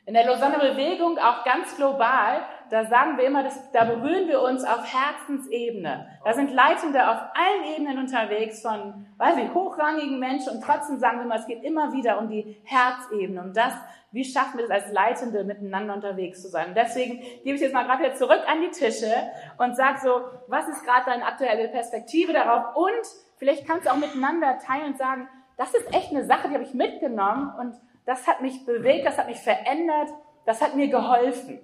In 0.10 0.16
der 0.16 0.26
Lausanne 0.26 0.58
Bewegung, 0.58 1.20
auch 1.20 1.44
ganz 1.44 1.76
global, 1.76 2.42
da 2.72 2.84
sagen 2.86 3.20
wir 3.20 3.26
immer, 3.26 3.44
dass, 3.44 3.72
da 3.72 3.84
berühren 3.84 4.28
wir 4.28 4.42
uns 4.42 4.64
auf 4.64 4.84
Herzensebene. 4.92 6.08
Da 6.26 6.34
sind 6.34 6.52
Leitende 6.52 7.08
auf 7.08 7.20
allen 7.36 7.76
Ebenen 7.76 8.00
unterwegs, 8.00 8.64
von, 8.64 9.06
weiß 9.20 9.38
ich, 9.38 9.54
hochrangigen 9.54 10.18
Menschen 10.18 10.54
und 10.54 10.64
trotzdem 10.64 10.98
sagen 10.98 11.20
wir 11.20 11.26
immer, 11.26 11.36
es 11.36 11.46
geht 11.46 11.64
immer 11.64 11.94
wieder 11.94 12.18
um 12.18 12.28
die 12.28 12.60
Herzebene, 12.64 13.40
um 13.40 13.54
das, 13.54 13.72
wie 14.12 14.24
schaffen 14.24 14.58
wir 14.58 14.66
es 14.66 14.72
als 14.72 14.92
Leitende 14.92 15.44
miteinander 15.44 15.94
unterwegs 15.94 16.42
zu 16.42 16.48
sein. 16.48 16.70
Und 16.70 16.76
deswegen 16.76 17.20
gebe 17.44 17.54
ich 17.54 17.62
jetzt 17.62 17.76
mal 17.76 17.86
gerade 17.86 18.02
wieder 18.02 18.16
zurück 18.16 18.42
an 18.48 18.62
die 18.62 18.72
Tische 18.72 19.14
und 19.60 19.76
sag 19.76 20.00
so, 20.00 20.22
was 20.48 20.68
ist 20.70 20.84
gerade 20.86 21.06
deine 21.06 21.24
aktuelle 21.24 21.68
Perspektive 21.68 22.34
darauf? 22.34 22.76
Und 22.76 23.06
vielleicht 23.38 23.68
kannst 23.68 23.86
du 23.86 23.92
auch 23.92 23.98
miteinander 23.98 24.58
teilen 24.58 24.94
und 24.94 24.98
sagen, 24.98 25.30
das 25.56 25.72
ist 25.76 25.94
echt 25.94 26.10
eine 26.10 26.26
Sache, 26.26 26.48
die 26.48 26.56
habe 26.56 26.64
ich 26.64 26.74
mitgenommen 26.74 27.54
und 27.60 27.76
das 28.10 28.26
hat 28.26 28.42
mich 28.42 28.66
bewegt, 28.66 29.06
das 29.06 29.20
hat 29.20 29.28
mich 29.28 29.38
verändert, 29.38 30.10
das 30.48 30.62
hat 30.62 30.76
mir 30.76 30.88
geholfen. 30.88 31.60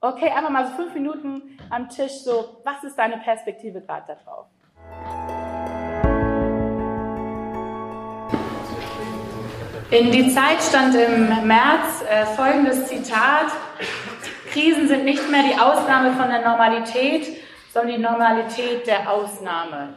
Okay, 0.00 0.28
einfach 0.28 0.50
mal 0.50 0.66
so 0.66 0.72
fünf 0.72 0.92
Minuten 0.92 1.56
am 1.70 1.88
Tisch, 1.88 2.24
so, 2.24 2.56
was 2.64 2.82
ist 2.82 2.98
deine 2.98 3.18
Perspektive 3.18 3.80
gerade 3.80 4.16
darauf? 4.24 4.46
In 9.92 10.10
die 10.10 10.34
Zeit 10.34 10.60
stand 10.60 10.96
im 10.96 11.46
März 11.46 12.02
äh, 12.10 12.26
folgendes 12.26 12.88
Zitat. 12.88 13.46
Krisen 14.50 14.88
sind 14.88 15.04
nicht 15.04 15.30
mehr 15.30 15.44
die 15.44 15.60
Ausnahme 15.60 16.12
von 16.14 16.28
der 16.28 16.44
Normalität, 16.44 17.38
sondern 17.72 17.96
die 17.96 18.02
Normalität 18.02 18.84
der 18.84 19.08
Ausnahme. 19.08 19.94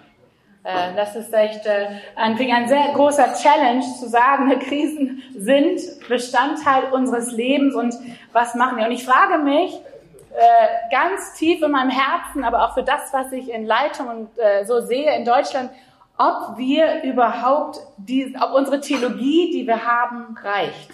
Äh, 0.64 0.94
das 0.96 1.16
ist 1.16 1.34
echt 1.34 1.66
äh, 1.66 1.88
ein, 2.16 2.38
ein 2.38 2.68
sehr 2.68 2.94
großer 2.94 3.34
Challenge 3.34 3.84
zu 4.00 4.08
sagen, 4.08 4.60
Krisen 4.68 5.24
sind 5.36 5.82
Bestandteil 6.08 6.92
unseres 6.92 7.32
Lebens 7.32 7.76
und 7.76 7.96
was 8.32 8.56
machen 8.56 8.78
wir? 8.78 8.86
Und 8.86 8.92
ich 8.92 9.04
frage 9.04 9.40
mich 9.44 9.74
äh, 9.74 10.92
ganz 10.92 11.34
tief 11.34 11.62
in 11.64 11.72
meinem 11.72 11.90
Herzen, 11.90 12.44
aber 12.44 12.64
auch 12.64 12.74
für 12.76 12.84
das, 12.84 13.12
was 13.12 13.32
ich 13.32 13.52
in 13.52 13.66
Leitung 13.66 14.08
und 14.08 14.30
so 14.66 14.82
sehe 14.82 15.16
in 15.16 15.26
Deutschland, 15.26 15.72
ob 16.18 16.58
wir 16.58 17.04
überhaupt, 17.04 17.80
die, 17.98 18.36
ob 18.40 18.54
unsere 18.54 18.80
Theologie, 18.80 19.52
die 19.52 19.66
wir 19.66 19.86
haben, 19.86 20.38
reicht. 20.44 20.92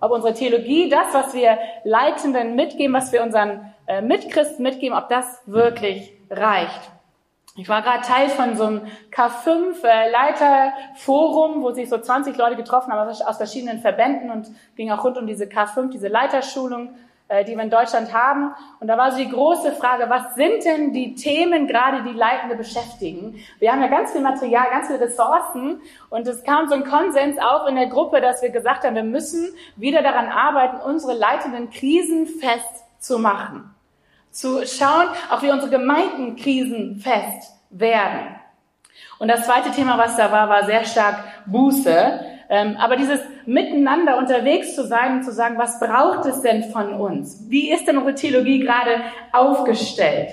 Ob 0.00 0.10
unsere 0.12 0.34
Theologie, 0.34 0.88
das, 0.88 1.12
was 1.12 1.34
wir 1.34 1.58
Leitenden 1.84 2.54
mitgeben, 2.54 2.94
was 2.94 3.12
wir 3.12 3.22
unseren 3.22 3.72
Mitchristen 4.02 4.62
mitgeben, 4.62 4.96
ob 4.96 5.08
das 5.08 5.42
wirklich 5.46 6.12
reicht. 6.30 6.90
Ich 7.58 7.70
war 7.70 7.80
gerade 7.80 8.02
Teil 8.02 8.28
von 8.28 8.54
so 8.54 8.64
einem 8.64 8.82
K5 9.10 9.82
äh, 9.82 10.12
wo 11.62 11.70
sich 11.70 11.88
so 11.88 11.96
20 11.96 12.36
Leute 12.36 12.56
getroffen 12.56 12.92
haben 12.92 13.08
aus 13.08 13.36
verschiedenen 13.38 13.80
Verbänden 13.80 14.30
und 14.30 14.48
ging 14.76 14.90
auch 14.90 15.02
rund 15.02 15.16
um 15.16 15.26
diese 15.26 15.46
K5, 15.46 15.88
diese 15.88 16.08
Leiterschulung, 16.08 16.90
äh, 17.28 17.46
die 17.46 17.56
wir 17.56 17.62
in 17.62 17.70
Deutschland 17.70 18.12
haben. 18.12 18.54
Und 18.78 18.88
da 18.88 18.98
war 18.98 19.10
so 19.10 19.16
die 19.16 19.30
große 19.30 19.72
Frage, 19.72 20.10
was 20.10 20.34
sind 20.34 20.66
denn 20.66 20.92
die 20.92 21.14
Themen 21.14 21.66
gerade, 21.66 22.02
die 22.02 22.12
Leitende 22.12 22.56
beschäftigen? 22.56 23.42
Wir 23.58 23.72
haben 23.72 23.80
ja 23.80 23.88
ganz 23.88 24.12
viel 24.12 24.20
Material, 24.20 24.66
ganz 24.70 24.88
viele 24.88 25.00
Ressourcen 25.00 25.80
und 26.10 26.28
es 26.28 26.44
kam 26.44 26.68
so 26.68 26.74
ein 26.74 26.84
Konsens 26.84 27.38
auf 27.38 27.66
in 27.66 27.76
der 27.76 27.86
Gruppe, 27.86 28.20
dass 28.20 28.42
wir 28.42 28.50
gesagt 28.50 28.84
haben, 28.84 28.96
wir 28.96 29.02
müssen 29.02 29.48
wieder 29.76 30.02
daran 30.02 30.28
arbeiten, 30.28 30.76
unsere 30.84 31.14
Leitenden 31.14 31.70
krisenfest 31.70 32.84
zu 32.98 33.18
machen 33.18 33.75
zu 34.36 34.66
schauen, 34.66 35.08
auch 35.30 35.42
wie 35.42 35.50
unsere 35.50 35.70
Gemeinden 35.70 36.36
krisenfest 36.36 37.54
werden. 37.70 38.36
Und 39.18 39.28
das 39.28 39.46
zweite 39.46 39.70
Thema, 39.70 39.96
was 39.96 40.16
da 40.16 40.30
war, 40.30 40.48
war 40.48 40.66
sehr 40.66 40.84
stark 40.84 41.24
Buße. 41.46 42.20
Ähm, 42.48 42.76
aber 42.78 42.96
dieses 42.96 43.20
Miteinander 43.46 44.18
unterwegs 44.18 44.74
zu 44.74 44.86
sein 44.86 45.18
und 45.18 45.24
zu 45.24 45.32
sagen, 45.32 45.58
was 45.58 45.80
braucht 45.80 46.26
es 46.26 46.42
denn 46.42 46.64
von 46.70 46.92
uns? 46.92 47.46
Wie 47.48 47.72
ist 47.72 47.88
denn 47.88 47.96
unsere 47.96 48.14
Theologie 48.14 48.60
gerade 48.60 49.00
aufgestellt? 49.32 50.28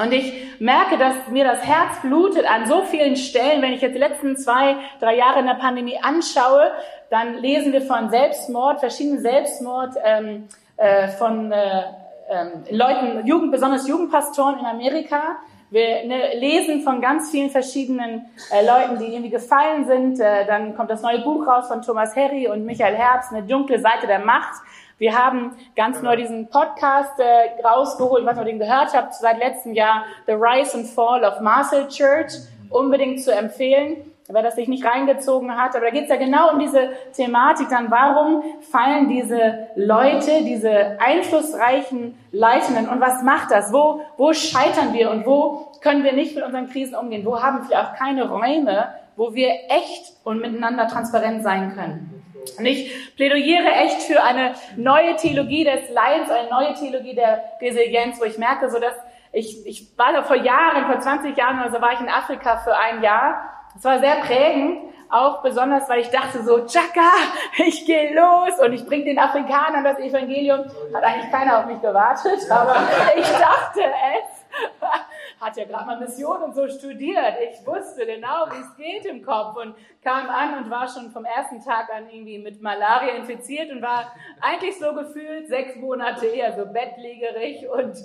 Und 0.00 0.12
ich 0.12 0.32
merke, 0.60 0.96
dass 0.98 1.14
mir 1.30 1.44
das 1.44 1.66
Herz 1.66 2.00
blutet 2.02 2.48
an 2.48 2.66
so 2.66 2.82
vielen 2.82 3.16
Stellen. 3.16 3.60
Wenn 3.60 3.72
ich 3.72 3.80
jetzt 3.80 3.94
die 3.94 3.98
letzten 3.98 4.36
zwei, 4.36 4.76
drei 5.00 5.16
Jahre 5.16 5.40
in 5.40 5.46
der 5.46 5.54
Pandemie 5.54 5.98
anschaue, 6.00 6.70
dann 7.10 7.38
lesen 7.38 7.72
wir 7.72 7.82
von 7.82 8.10
Selbstmord, 8.10 8.80
verschiedenen 8.80 9.20
Selbstmord, 9.20 9.94
ähm, 10.04 10.48
äh, 10.76 11.08
von 11.08 11.50
äh, 11.50 11.84
ähm, 12.28 12.64
Leuten, 12.70 13.26
Jugend, 13.26 13.52
besonders 13.52 13.86
Jugendpastoren 13.86 14.58
in 14.58 14.66
Amerika. 14.66 15.36
Wir 15.70 16.06
ne, 16.06 16.38
lesen 16.38 16.82
von 16.82 17.00
ganz 17.00 17.30
vielen 17.30 17.50
verschiedenen 17.50 18.26
äh, 18.52 18.64
Leuten, 18.64 18.98
die 18.98 19.06
irgendwie 19.12 19.30
gefallen 19.30 19.86
sind. 19.86 20.20
Äh, 20.20 20.46
dann 20.46 20.76
kommt 20.76 20.90
das 20.90 21.02
neue 21.02 21.20
Buch 21.20 21.46
raus 21.46 21.68
von 21.68 21.82
Thomas 21.82 22.14
Harry 22.14 22.48
und 22.48 22.64
Michael 22.64 22.94
Herbst, 22.94 23.32
eine 23.32 23.42
dunkle 23.42 23.80
Seite 23.80 24.06
der 24.06 24.20
Macht, 24.20 24.54
Wir 24.98 25.14
haben 25.14 25.54
ganz 25.76 26.00
neu 26.00 26.16
diesen 26.16 26.48
Podcast 26.48 27.20
äh, 27.20 27.60
rausgeholt, 27.62 28.24
was 28.24 28.38
ihr 28.38 28.44
den 28.44 28.58
gehört 28.58 28.94
habt, 28.94 29.14
seit 29.14 29.38
letztem 29.38 29.74
Jahr 29.74 30.04
The 30.26 30.32
Rise 30.32 30.78
and 30.78 30.86
Fall 30.86 31.22
of 31.22 31.40
Marcel 31.40 31.86
Church, 31.88 32.32
unbedingt 32.70 33.22
zu 33.22 33.30
empfehlen 33.30 34.15
wer 34.28 34.42
das 34.42 34.56
sich 34.56 34.68
nicht 34.68 34.84
reingezogen 34.84 35.56
hat. 35.56 35.76
Aber 35.76 35.86
da 35.86 35.90
geht 35.90 36.04
es 36.04 36.10
ja 36.10 36.16
genau 36.16 36.52
um 36.52 36.58
diese 36.58 36.90
Thematik 37.14 37.68
dann, 37.68 37.90
warum 37.90 38.42
fallen 38.70 39.08
diese 39.08 39.68
Leute, 39.76 40.44
diese 40.44 40.98
einflussreichen 41.00 42.18
Leitenden 42.32 42.88
und 42.88 43.00
was 43.00 43.22
macht 43.22 43.50
das? 43.50 43.72
Wo, 43.72 44.00
wo 44.16 44.32
scheitern 44.32 44.92
wir 44.92 45.10
und 45.10 45.26
wo 45.26 45.72
können 45.80 46.04
wir 46.04 46.12
nicht 46.12 46.34
mit 46.34 46.44
unseren 46.44 46.68
Krisen 46.68 46.94
umgehen? 46.94 47.24
Wo 47.24 47.42
haben 47.42 47.68
wir 47.68 47.80
auch 47.80 47.94
keine 47.94 48.28
Räume, 48.28 48.88
wo 49.16 49.34
wir 49.34 49.50
echt 49.68 50.12
und 50.24 50.40
miteinander 50.40 50.88
transparent 50.88 51.42
sein 51.42 51.74
können? 51.74 52.12
Und 52.58 52.66
ich 52.66 53.14
plädoyiere 53.16 53.70
echt 53.70 54.02
für 54.02 54.22
eine 54.22 54.54
neue 54.76 55.16
Theologie 55.16 55.64
des 55.64 55.90
Leidens, 55.90 56.30
eine 56.30 56.48
neue 56.48 56.74
Theologie 56.74 57.14
der 57.14 57.42
Resilienz, 57.60 58.20
wo 58.20 58.24
ich 58.24 58.38
merke, 58.38 58.70
so 58.70 58.78
dass 58.78 58.94
ich, 59.32 59.66
ich 59.66 59.98
war 59.98 60.12
da 60.12 60.22
vor 60.22 60.36
Jahren, 60.36 60.86
vor 60.86 60.98
20 60.98 61.36
Jahren 61.36 61.60
oder 61.60 61.70
so 61.70 61.80
war 61.80 61.92
ich 61.92 62.00
in 62.00 62.08
Afrika 62.08 62.56
für 62.58 62.76
ein 62.76 63.02
Jahr. 63.02 63.50
Es 63.76 63.84
war 63.84 63.98
sehr 63.98 64.16
prägend, 64.16 64.92
auch 65.10 65.42
besonders, 65.42 65.88
weil 65.88 66.00
ich 66.00 66.10
dachte 66.10 66.42
so, 66.42 66.66
Chaka, 66.66 67.10
ich 67.58 67.84
gehe 67.86 68.14
los 68.14 68.58
und 68.58 68.72
ich 68.72 68.86
bringe 68.86 69.04
den 69.04 69.18
Afrikanern 69.18 69.84
das 69.84 69.98
Evangelium. 69.98 70.64
Hat 70.92 71.04
eigentlich 71.04 71.30
keiner 71.30 71.58
auf 71.58 71.66
mich 71.66 71.80
gewartet, 71.80 72.40
aber 72.50 72.76
ich 73.16 73.28
dachte 73.28 73.80
es 73.80 74.36
hat 75.40 75.56
ja 75.56 75.64
gerade 75.64 75.86
mal 75.86 76.00
Mission 76.00 76.42
und 76.42 76.54
so 76.54 76.66
studiert. 76.68 77.34
Ich 77.50 77.66
wusste 77.66 78.06
genau, 78.06 78.46
wie 78.50 78.60
es 78.60 78.76
geht 78.76 79.04
im 79.06 79.22
Kopf 79.22 79.56
und 79.56 79.74
kam 80.02 80.28
an 80.28 80.58
und 80.58 80.70
war 80.70 80.88
schon 80.88 81.10
vom 81.10 81.24
ersten 81.24 81.62
Tag 81.62 81.90
an 81.94 82.08
irgendwie 82.08 82.38
mit 82.38 82.62
Malaria 82.62 83.14
infiziert 83.16 83.70
und 83.70 83.82
war 83.82 84.12
eigentlich 84.40 84.78
so 84.78 84.94
gefühlt 84.94 85.48
sechs 85.48 85.76
Monate 85.76 86.26
eher 86.26 86.54
so 86.54 86.66
bettlägerig 86.66 87.68
und 87.68 87.96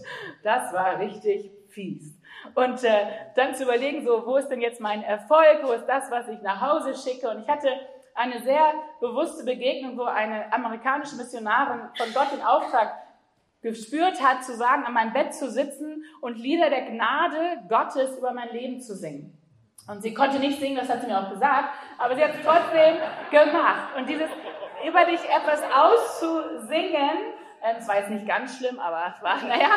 das 0.44 0.74
war 0.74 1.00
richtig 1.00 1.52
fies. 1.70 2.21
Und 2.56 2.84
äh, 2.84 3.08
dann 3.36 3.56
zu 3.56 3.64
überlegen, 3.64 4.06
so, 4.06 4.26
wo 4.26 4.38
ist 4.38 4.50
denn 4.50 4.62
jetzt 4.62 4.80
mein 4.80 5.04
Erfolg, 5.04 5.62
wo 5.64 5.72
ist 5.72 5.86
das, 5.86 6.10
was 6.12 6.28
ich 6.28 6.42
nach 6.42 6.62
Hause 6.62 6.96
schicke? 6.96 7.30
Und 7.30 7.44
ich 7.44 7.48
hatte 7.48 7.70
eine 8.14 8.42
sehr 8.42 8.74
bewusste 9.00 9.44
Begegnung, 9.44 9.98
wo 9.98 10.04
eine 10.04 10.52
amerikanische 10.52 11.16
Missionarin 11.16 11.90
von 11.98 12.14
Gott 12.14 12.32
den 12.32 12.42
Auftrag 12.42 12.94
gespürt 13.62 14.22
hat, 14.22 14.44
zu 14.44 14.56
sagen, 14.56 14.84
an 14.86 14.94
meinem 14.94 15.14
Bett 15.14 15.34
zu 15.34 15.50
sitzen 15.50 16.04
und 16.20 16.38
Lieder 16.38 16.70
der 16.70 16.82
Gnade 16.82 17.62
Gottes 17.70 18.18
über 18.18 18.34
mein 18.34 18.50
Leben 18.50 18.82
zu 18.82 18.96
singen. 18.96 19.38
Und 19.88 20.02
sie 20.02 20.14
konnte 20.14 20.40
nicht 20.40 20.60
singen, 20.60 20.76
das 20.76 20.90
hat 20.90 21.02
sie 21.02 21.08
mir 21.08 21.20
auch 21.20 21.30
gesagt, 21.30 21.70
aber 21.98 22.16
sie 22.16 22.24
hat 22.24 22.32
es 22.32 22.46
trotzdem 22.46 22.98
gemacht. 23.32 23.96
Und 23.98 24.08
dieses 24.08 24.30
über 24.88 25.06
dich 25.06 25.22
etwas 25.30 25.62
auszusingen, 25.64 27.18
äh, 27.62 27.76
das 27.76 27.88
war 27.88 27.98
jetzt 27.98 28.10
nicht 28.10 28.28
ganz 28.28 28.58
schlimm, 28.58 28.80
aber 28.80 29.14
es 29.16 29.24
war, 29.24 29.42
naja, 29.48 29.70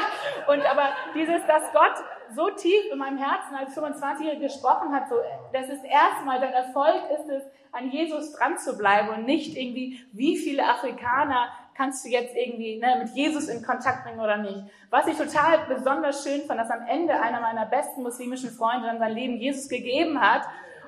und 0.46 0.64
aber 0.64 0.90
dieses, 1.14 1.44
dass 1.46 1.70
Gott 1.72 2.04
so 2.34 2.50
tief 2.50 2.92
in 2.92 2.98
meinem 2.98 3.18
Herzen 3.18 3.54
als 3.54 3.76
25-Jährige 3.76 4.42
gesprochen 4.42 4.92
hat, 4.94 5.08
so, 5.08 5.16
das 5.52 5.68
ist 5.68 5.84
erstmal, 5.84 6.40
dein 6.40 6.52
Erfolg 6.52 7.02
ist 7.12 7.28
es, 7.28 7.42
an 7.72 7.90
Jesus 7.90 8.32
dran 8.32 8.56
zu 8.56 8.78
bleiben 8.78 9.08
und 9.08 9.26
nicht 9.26 9.56
irgendwie, 9.56 10.00
wie 10.12 10.36
viele 10.36 10.64
Afrikaner 10.64 11.48
kannst 11.76 12.04
du 12.04 12.08
jetzt 12.08 12.36
irgendwie 12.36 12.78
ne, 12.78 13.02
mit 13.02 13.14
Jesus 13.14 13.48
in 13.48 13.64
Kontakt 13.64 14.04
bringen 14.04 14.20
oder 14.20 14.36
nicht. 14.36 14.62
Was 14.90 15.08
ich 15.08 15.16
total 15.16 15.58
besonders 15.68 16.22
schön 16.22 16.42
fand, 16.42 16.60
dass 16.60 16.70
am 16.70 16.86
Ende 16.86 17.20
einer 17.20 17.40
meiner 17.40 17.66
besten 17.66 18.02
muslimischen 18.02 18.50
Freunde 18.50 18.86
dann 18.86 19.00
sein 19.00 19.12
Leben 19.12 19.36
Jesus 19.36 19.68
gegeben 19.68 20.20
hat 20.20 20.42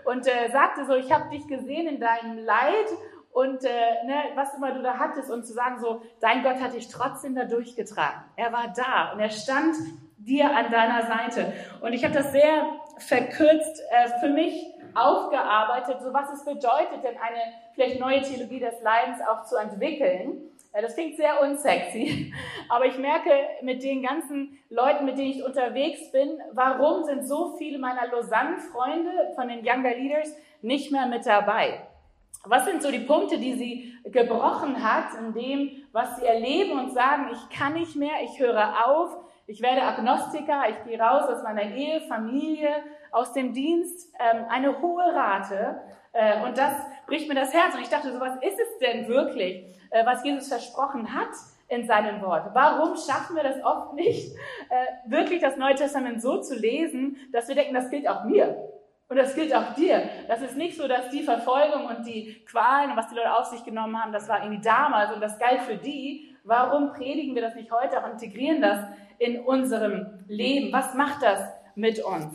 und 0.05 0.27
äh, 0.29 0.49
sagte 0.53 0.85
so, 0.85 0.95
ich 0.95 1.11
habe 1.11 1.29
dich 1.31 1.47
gesehen 1.49 1.89
in 1.89 2.01
deinem 2.01 2.39
Leid 2.39 2.87
und 3.33 3.65
äh, 3.65 4.05
ne, 4.07 4.15
was 4.35 4.55
immer 4.55 4.73
du 4.73 4.83
da 4.83 4.99
hattest 4.99 5.31
und 5.31 5.45
zu 5.45 5.53
sagen 5.53 5.81
so, 5.81 6.03
dein 6.21 6.43
Gott 6.43 6.61
hat 6.61 6.75
dich 6.75 6.89
trotzdem 6.89 7.35
da 7.35 7.45
durchgetragen. 7.45 8.23
Er 8.37 8.53
war 8.53 8.73
da 8.75 9.13
und 9.13 9.21
er 9.21 9.31
stand 9.31 9.77
dir 10.27 10.55
an 10.55 10.71
deiner 10.71 11.07
Seite. 11.07 11.53
Und 11.81 11.93
ich 11.93 12.05
habe 12.05 12.15
das 12.15 12.33
sehr 12.33 12.67
verkürzt 12.99 13.83
äh, 13.91 14.09
für 14.21 14.29
mich 14.29 14.67
aufgearbeitet, 14.95 16.01
so 16.03 16.13
was 16.13 16.33
es 16.33 16.45
bedeutet, 16.45 17.05
denn 17.05 17.17
eine 17.19 17.41
vielleicht 17.75 18.01
neue 18.01 18.23
Theologie 18.23 18.61
des 18.61 18.81
Leidens 18.83 19.19
auch 19.29 19.45
zu 19.45 19.57
entwickeln. 19.57 20.43
Das 20.73 20.95
klingt 20.95 21.17
sehr 21.17 21.41
unsexy, 21.41 22.35
aber 22.69 22.87
ich 22.87 22.99
merke 22.99 23.31
mit 23.63 23.83
den 23.83 24.03
ganzen 24.03 24.59
Leuten, 24.69 25.07
mit 25.07 25.17
denen 25.17 25.31
ich 25.31 25.43
unterwegs 25.43 26.13
bin, 26.13 26.39
warum 26.53 27.05
sind 27.05 27.27
so 27.27 27.57
viele 27.57 27.79
meiner 27.79 28.07
Lausanne-Freunde 28.09 29.33
von 29.35 29.49
den 29.49 29.65
Younger 29.65 29.95
Leaders 29.95 30.37
nicht 30.61 30.93
mehr 30.93 31.07
mit 31.07 31.25
dabei? 31.25 31.81
Was 32.45 32.67
sind 32.67 32.83
so 32.83 32.91
die 32.91 33.01
Punkte, 33.01 33.39
die 33.39 33.55
sie 33.55 33.95
gebrochen 34.05 34.83
hat 34.85 35.19
in 35.19 35.33
dem, 35.33 35.71
was 35.93 36.21
sie 36.21 36.27
erleben 36.27 36.79
und 36.79 36.93
sagen, 36.93 37.31
ich 37.33 37.59
kann 37.59 37.73
nicht 37.73 37.97
mehr, 37.97 38.23
ich 38.23 38.39
höre 38.39 38.87
auf, 38.87 39.17
ich 39.47 39.63
werde 39.63 39.83
Agnostiker, 39.83 40.65
ich 40.69 40.85
gehe 40.85 40.99
raus 40.99 41.29
aus 41.29 41.43
meiner 41.43 41.63
Ehe, 41.63 42.01
Familie, 42.03 42.71
aus 43.13 43.33
dem 43.33 43.53
Dienst, 43.53 44.13
ähm, 44.19 44.45
eine 44.49 44.81
hohe 44.81 45.05
Rate. 45.15 45.81
Äh, 46.13 46.43
und 46.45 46.59
das 46.59 46.73
bricht 47.07 47.29
mir 47.29 47.35
das 47.35 47.55
Herz. 47.55 47.75
Und 47.75 47.83
ich 47.83 47.89
dachte, 47.89 48.13
so 48.13 48.21
was 48.21 48.37
ist 48.37 48.59
es 48.59 48.79
denn 48.81 49.07
wirklich? 49.09 49.65
Äh, 49.91 50.05
was 50.05 50.25
Jesus 50.25 50.49
versprochen 50.49 51.15
hat 51.15 51.31
in 51.69 51.87
seinem 51.87 52.21
Wort. 52.23 52.51
Warum 52.55 52.97
schaffen 52.97 53.37
wir 53.37 53.43
das 53.43 53.63
oft 53.65 53.95
nicht, 53.95 54.35
äh, 54.69 55.11
wirklich 55.11 55.41
das 55.41 55.57
Neue 55.57 55.75
Testament 55.75 56.23
so 56.23 56.41
zu 56.41 56.55
lesen, 56.55 57.17
dass 57.33 57.49
wir 57.49 57.55
denken, 57.55 57.75
das 57.75 57.91
gilt 57.91 58.09
auch 58.09 58.25
mir. 58.25 58.57
Und 59.09 59.17
das 59.17 59.35
gilt 59.35 59.55
auch 59.55 59.75
dir. 59.75 60.03
Das 60.27 60.43
ist 60.43 60.57
nicht 60.57 60.77
so, 60.77 60.89
dass 60.89 61.11
die 61.11 61.23
Verfolgung 61.23 61.87
und 61.87 62.07
die 62.07 62.45
Qualen 62.45 62.91
und 62.91 62.97
was 62.97 63.09
die 63.09 63.15
Leute 63.15 63.35
auf 63.37 63.47
sich 63.47 63.63
genommen 63.65 64.01
haben, 64.03 64.13
das 64.13 64.29
war 64.29 64.43
irgendwie 64.43 64.63
damals 64.63 65.13
und 65.13 65.21
das 65.21 65.39
galt 65.39 65.63
für 65.63 65.77
die. 65.77 66.35
Warum 66.43 66.93
predigen 66.93 67.35
wir 67.35 67.43
das 67.43 67.55
nicht 67.55 67.71
heute 67.71 68.03
auch 68.03 68.11
integrieren 68.11 68.61
das 68.61 68.81
in 69.19 69.41
unserem 69.41 70.25
Leben? 70.27 70.73
Was 70.73 70.95
macht 70.95 71.23
das 71.23 71.41
mit 71.77 72.03
uns? 72.03 72.27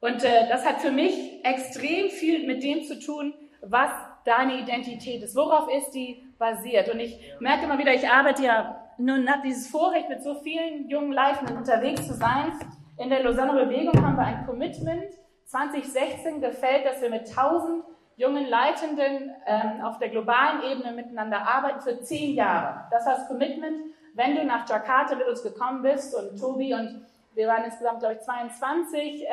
Und 0.00 0.24
äh, 0.24 0.48
das 0.48 0.66
hat 0.66 0.80
für 0.80 0.90
mich 0.90 1.44
extrem 1.44 2.08
viel 2.08 2.46
mit 2.46 2.62
dem 2.62 2.82
zu 2.82 2.98
tun, 2.98 3.34
was 3.60 3.90
deine 4.24 4.60
Identität 4.60 5.22
ist? 5.22 5.36
Worauf 5.36 5.68
ist 5.72 5.92
die 5.92 6.24
basiert? 6.38 6.88
Und 6.88 7.00
ich 7.00 7.20
merke 7.38 7.64
immer 7.64 7.78
wieder, 7.78 7.94
ich 7.94 8.08
arbeite 8.08 8.44
ja 8.44 8.80
nun 8.98 9.24
nach 9.24 9.42
dieses 9.42 9.68
Vorrecht, 9.68 10.08
mit 10.08 10.22
so 10.22 10.34
vielen 10.34 10.88
jungen 10.88 11.12
Leitenden 11.12 11.56
unterwegs 11.56 12.06
zu 12.06 12.14
sein. 12.14 12.52
In 12.98 13.10
der 13.10 13.22
Lausanne 13.22 13.64
Bewegung 13.64 13.94
haben 14.04 14.16
wir 14.16 14.24
ein 14.24 14.46
Commitment. 14.46 15.19
2016 15.50 16.40
gefällt, 16.40 16.86
dass 16.86 17.02
wir 17.02 17.10
mit 17.10 17.28
1000 17.28 17.84
jungen 18.16 18.46
Leitenden 18.46 19.34
ähm, 19.46 19.82
auf 19.82 19.98
der 19.98 20.10
globalen 20.10 20.62
Ebene 20.62 20.92
miteinander 20.92 21.38
arbeiten 21.38 21.80
für 21.80 22.00
zehn 22.00 22.34
Jahre. 22.34 22.84
Das 22.90 23.04
heißt 23.04 23.26
Commitment, 23.26 23.92
wenn 24.14 24.36
du 24.36 24.44
nach 24.44 24.68
Jakarta 24.68 25.16
mit 25.16 25.26
uns 25.26 25.42
gekommen 25.42 25.82
bist 25.82 26.14
und 26.14 26.38
Tobi 26.38 26.72
und 26.72 27.04
wir 27.34 27.48
waren 27.48 27.64
insgesamt, 27.64 28.00
glaube 28.00 28.14
ich, 28.14 28.20
22 28.20 29.26
äh, 29.26 29.28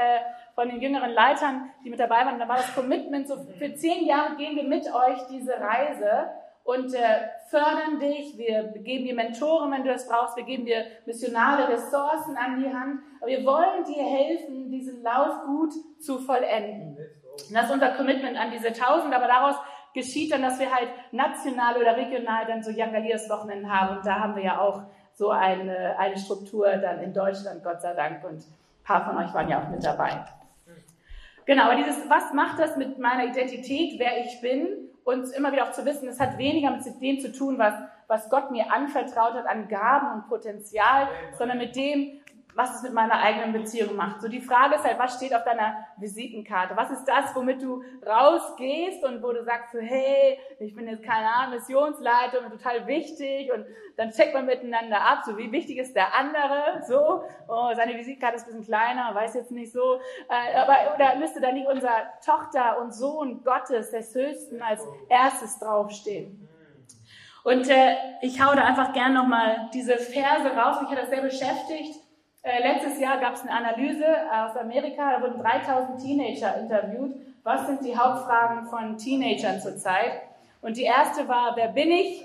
von 0.56 0.69
den 0.69 0.82
jüngeren 0.82 1.12
Leitern, 1.12 1.69
die 1.84 1.89
mit 1.89 1.99
dabei 1.99 2.25
waren. 2.25 2.39
Da 2.39 2.47
war 2.47 2.58
das 2.58 2.73
Commitment, 2.73 3.27
so 3.27 3.38
für 3.58 3.75
zehn 3.75 4.06
Jahre 4.06 4.36
gehen 4.38 4.56
wir 4.56 4.63
mit 4.63 4.86
euch 4.91 5.27
diese 5.30 5.60
Reise 5.60 6.32
und 6.67 6.93
äh, 6.93 7.30
fördern 7.49 7.97
dich. 7.97 8.38
Wir 8.38 8.63
geben 8.84 9.06
dir 9.06 9.15
Mentoren, 9.15 9.71
wenn 9.71 9.86
du 9.86 9.89
das 9.89 10.06
brauchst. 10.06 10.36
Wir 10.36 10.43
geben 10.43 10.65
dir 10.65 10.84
missionale 11.06 11.69
Ressourcen 11.69 12.36
an 12.36 12.62
die 12.62 12.67
Hand. 12.67 12.99
Aber 13.21 13.32
wir 13.32 13.45
wollen 13.45 13.86
dir 13.86 14.03
helfen, 14.03 14.69
diesen 14.69 15.01
Lauf 15.01 15.45
gut 15.45 15.71
zu 16.01 16.19
vollenden. 16.19 16.97
Und 16.97 17.56
das 17.56 17.67
ist 17.67 17.71
unser 17.71 17.91
Commitment 17.91 18.38
an 18.38 18.51
diese 18.51 18.73
Tausend. 18.73 19.15
Aber 19.15 19.27
daraus 19.27 19.56
geschieht 19.93 20.34
dann, 20.34 20.41
dass 20.41 20.60
wir 20.60 20.69
halt 20.69 20.89
national 21.13 21.77
oder 21.77 21.95
regional 21.95 22.45
dann 22.45 22.62
so 22.62 22.71
Young 22.75 22.91
Leaders 23.01 23.30
Wochenenden 23.30 23.71
haben. 23.71 23.99
Und 23.99 24.06
da 24.06 24.19
haben 24.19 24.36
wir 24.36 24.43
ja 24.43 24.60
auch 24.60 24.82
so 25.13 25.30
eine, 25.30 25.97
eine 25.97 26.17
Struktur 26.17 26.67
dann 26.75 26.99
in 26.99 27.13
Deutschland, 27.13 27.63
Gott 27.63 27.82
sei 27.82 27.93
Dank. 27.93 28.25
Und 28.25 28.39
ein 28.39 28.84
paar 28.84 29.06
von 29.06 29.17
euch 29.17 29.34
waren 29.34 29.47
ja 29.47 29.63
auch 29.63 29.69
mit 29.69 29.86
dabei. 29.86 30.25
Genau, 31.45 31.63
aber 31.63 31.75
dieses, 31.75 32.10
was 32.10 32.34
macht 32.34 32.60
das 32.60 32.75
mit 32.75 32.99
meiner 32.99 33.23
Identität, 33.23 33.97
wer 33.97 34.19
ich 34.19 34.41
bin? 34.41 34.88
Und 35.08 35.32
immer 35.32 35.54
wieder 35.54 35.63
auch 35.63 35.72
zu 35.72 35.86
wissen, 35.86 36.10
es 36.10 36.20
hat 36.20 36.38
weniger 36.38 36.70
mit 36.70 36.84
dem 37.00 37.22
zu 37.22 37.32
tun, 37.32 37.58
was, 37.58 37.74
was 38.08 38.30
Gott 38.30 38.52
mir 38.52 38.70
anvertraut 38.74 39.36
hat 39.36 39.48
an 39.48 39.70
Gaben 39.70 40.12
und 40.12 40.28
Potenzial, 40.28 41.08
sondern 41.38 41.60
mit 41.60 41.78
dem, 41.78 42.20
was 42.58 42.76
es 42.76 42.82
mit 42.82 42.91
meiner 42.91 43.22
eigenen 43.22 43.54
Beziehung 43.54 43.96
macht. 43.96 44.20
So 44.20 44.28
die 44.28 44.41
Frage 44.41 44.76
ist 44.76 44.84
halt, 44.84 44.98
was 44.98 45.15
steht 45.15 45.34
auf 45.36 45.43
deiner 45.43 45.86
Visitenkarte? 45.98 46.76
Was 46.76 46.89
ist 46.89 47.06
das, 47.06 47.36
womit 47.36 47.62
du 47.62 47.84
rausgehst 48.04 49.04
und 49.04 49.22
wo 49.22 49.32
du 49.32 49.43
sagst 49.43 49.74
so, 49.74 49.80
hey, 49.80 50.39
ich 50.60 50.74
bin 50.74 50.88
jetzt 50.88 51.04
keine 51.04 51.28
Ahnung, 51.28 51.54
Missionsleiter 51.54 52.43
und 52.43 52.50
total 52.50 52.88
wichtig 52.88 53.54
und 53.54 53.63
dann 53.96 54.10
checkt 54.10 54.34
man 54.34 54.48
miteinander 54.48 55.00
ab, 55.00 55.22
so 55.24 55.38
wie 55.38 55.52
wichtig 55.52 55.78
ist 55.78 55.96
der 55.96 56.15
andere, 56.15 56.82
so, 56.88 57.24
oh, 57.48 57.70
seine 57.76 57.96
Visitenkarte 57.96 58.38
ist 58.38 58.43
ein 58.43 58.48
bisschen 58.48 58.65
kleiner, 58.65 59.13
weiß 59.13 59.36
jetzt 59.36 59.52
nicht 59.52 59.72
so, 59.72 60.00
äh, 60.28 60.58
aber 60.58 60.96
oder 60.96 61.15
müsste 61.17 61.39
da 61.39 61.52
nicht 61.52 61.67
unser 61.67 61.91
Tochter 62.26 62.82
und 62.82 62.91
Sohn 62.91 63.43
Gottes 63.43 63.91
des 63.91 64.15
Höchsten 64.15 64.63
als 64.63 64.82
erstes 65.10 65.60
draufstehen? 65.60 66.50
Und 67.43 67.70
äh, 67.70 67.96
ich 68.24 68.41
hau 68.41 68.56
da 68.56 68.63
einfach 68.63 68.93
gern 68.93 69.13
nochmal 69.13 69.70
diese 69.74 69.98
Verse 69.98 70.50
raus. 70.54 70.82
Mich 70.82 70.89
hat 70.89 71.04
das 71.04 71.10
sehr 71.10 71.22
beschäftigt. 71.22 72.07
Äh, 72.47 72.62
letztes 72.62 72.97
Jahr 72.97 73.19
gab 73.19 73.33
es 73.33 73.41
eine 73.41 73.51
Analyse 73.51 74.05
aus 74.31 74.55
Amerika, 74.55 75.12
da 75.12 75.21
wurden 75.21 75.38
3000 75.38 76.01
Teenager 76.01 76.55
interviewt. 76.55 77.13
Was 77.43 77.67
sind 77.67 77.83
die 77.83 77.97
Hauptfragen 77.97 78.67
von 78.67 78.97
Teenagern 78.97 79.60
zurzeit? 79.60 80.21
Und 80.62 80.77
die 80.77 80.83
erste 80.83 81.27
war, 81.27 81.57
wer 81.57 81.67
bin 81.67 81.91
ich? 81.91 82.23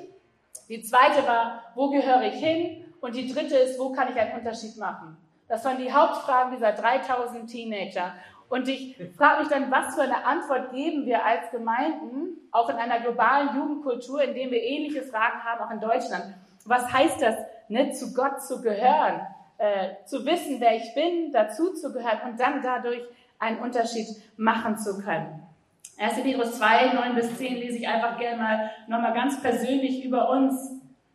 Die 0.68 0.80
zweite 0.80 1.26
war, 1.26 1.64
wo 1.74 1.90
gehöre 1.90 2.22
ich 2.22 2.34
hin? 2.34 2.84
Und 3.00 3.16
die 3.16 3.32
dritte 3.32 3.56
ist, 3.56 3.80
wo 3.80 3.90
kann 3.90 4.10
ich 4.12 4.20
einen 4.20 4.38
Unterschied 4.38 4.76
machen? 4.76 5.16
Das 5.48 5.64
waren 5.64 5.78
die 5.78 5.92
Hauptfragen 5.92 6.52
dieser 6.52 6.70
3000 6.70 7.50
Teenager. 7.50 8.12
Und 8.48 8.68
ich 8.68 8.96
frage 9.16 9.40
mich 9.40 9.48
dann, 9.48 9.72
was 9.72 9.96
für 9.96 10.02
eine 10.02 10.24
Antwort 10.24 10.70
geben 10.70 11.04
wir 11.04 11.24
als 11.24 11.50
Gemeinden, 11.50 12.48
auch 12.52 12.68
in 12.68 12.76
einer 12.76 13.00
globalen 13.00 13.56
Jugendkultur, 13.56 14.22
in 14.22 14.34
dem 14.34 14.52
wir 14.52 14.62
ähnliche 14.62 15.02
Fragen 15.02 15.42
haben, 15.42 15.64
auch 15.64 15.70
in 15.72 15.80
Deutschland. 15.80 16.32
Was 16.64 16.92
heißt 16.92 17.20
das, 17.20 17.34
ne, 17.66 17.90
zu 17.90 18.14
Gott 18.14 18.40
zu 18.40 18.62
gehören, 18.62 19.26
äh, 19.62 20.04
zu 20.06 20.26
wissen, 20.26 20.60
wer 20.60 20.74
ich 20.74 20.92
bin, 20.92 21.30
dazu 21.32 21.72
zu 21.72 21.92
gehören 21.92 22.18
und 22.28 22.40
dann 22.40 22.60
dadurch 22.62 23.02
einen 23.38 23.60
Unterschied 23.60 24.08
machen 24.36 24.76
zu 24.76 24.98
können? 24.98 25.40
1. 25.98 26.20
Petrus 26.22 26.58
2, 26.58 26.94
9 26.94 27.14
bis 27.14 27.36
10 27.36 27.54
lese 27.58 27.78
ich 27.78 27.86
einfach 27.86 28.18
gerne 28.18 28.42
mal 28.42 28.70
nochmal 28.88 29.14
ganz 29.14 29.40
persönlich 29.40 30.04
über 30.04 30.30
uns, 30.30 30.72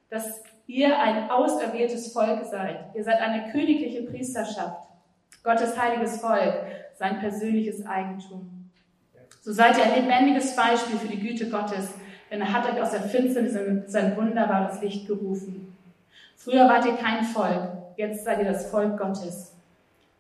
dass 0.10 0.42
ihr 0.66 0.98
ein 0.98 1.30
auserwähltes 1.30 2.14
Volk 2.14 2.46
seid. 2.46 2.96
Ihr 2.96 3.04
seid 3.04 3.20
eine 3.20 3.52
königliche 3.52 4.04
Priesterschaft, 4.04 4.88
Gottes 5.44 5.78
heiliges 5.78 6.22
Volk, 6.22 6.54
sein 6.98 7.20
persönliches 7.20 7.86
Eigentum. 7.86 8.70
So 9.42 9.52
seid 9.52 9.78
ihr 9.78 9.84
ein 9.84 10.04
lebendiges 10.04 10.56
Beispiel 10.56 10.98
für 10.98 11.10
die 11.10 11.20
Güte 11.20 11.50
Gottes, 11.50 11.94
denn 12.32 12.40
er 12.40 12.54
hat 12.54 12.66
euch 12.72 12.82
aus 12.82 12.92
der 12.92 13.02
Finsternis 13.02 13.56
in 13.56 13.84
sein 13.88 14.16
wunderbares 14.16 14.82
Licht 14.82 15.06
gerufen. 15.06 15.76
Früher 16.38 16.70
wart 16.70 16.86
ihr 16.86 16.96
kein 16.96 17.26
Volk, 17.26 17.78
jetzt 17.98 18.24
seid 18.24 18.40
ihr 18.40 18.46
das 18.46 18.70
Volk 18.70 18.98
Gottes. 18.98 19.56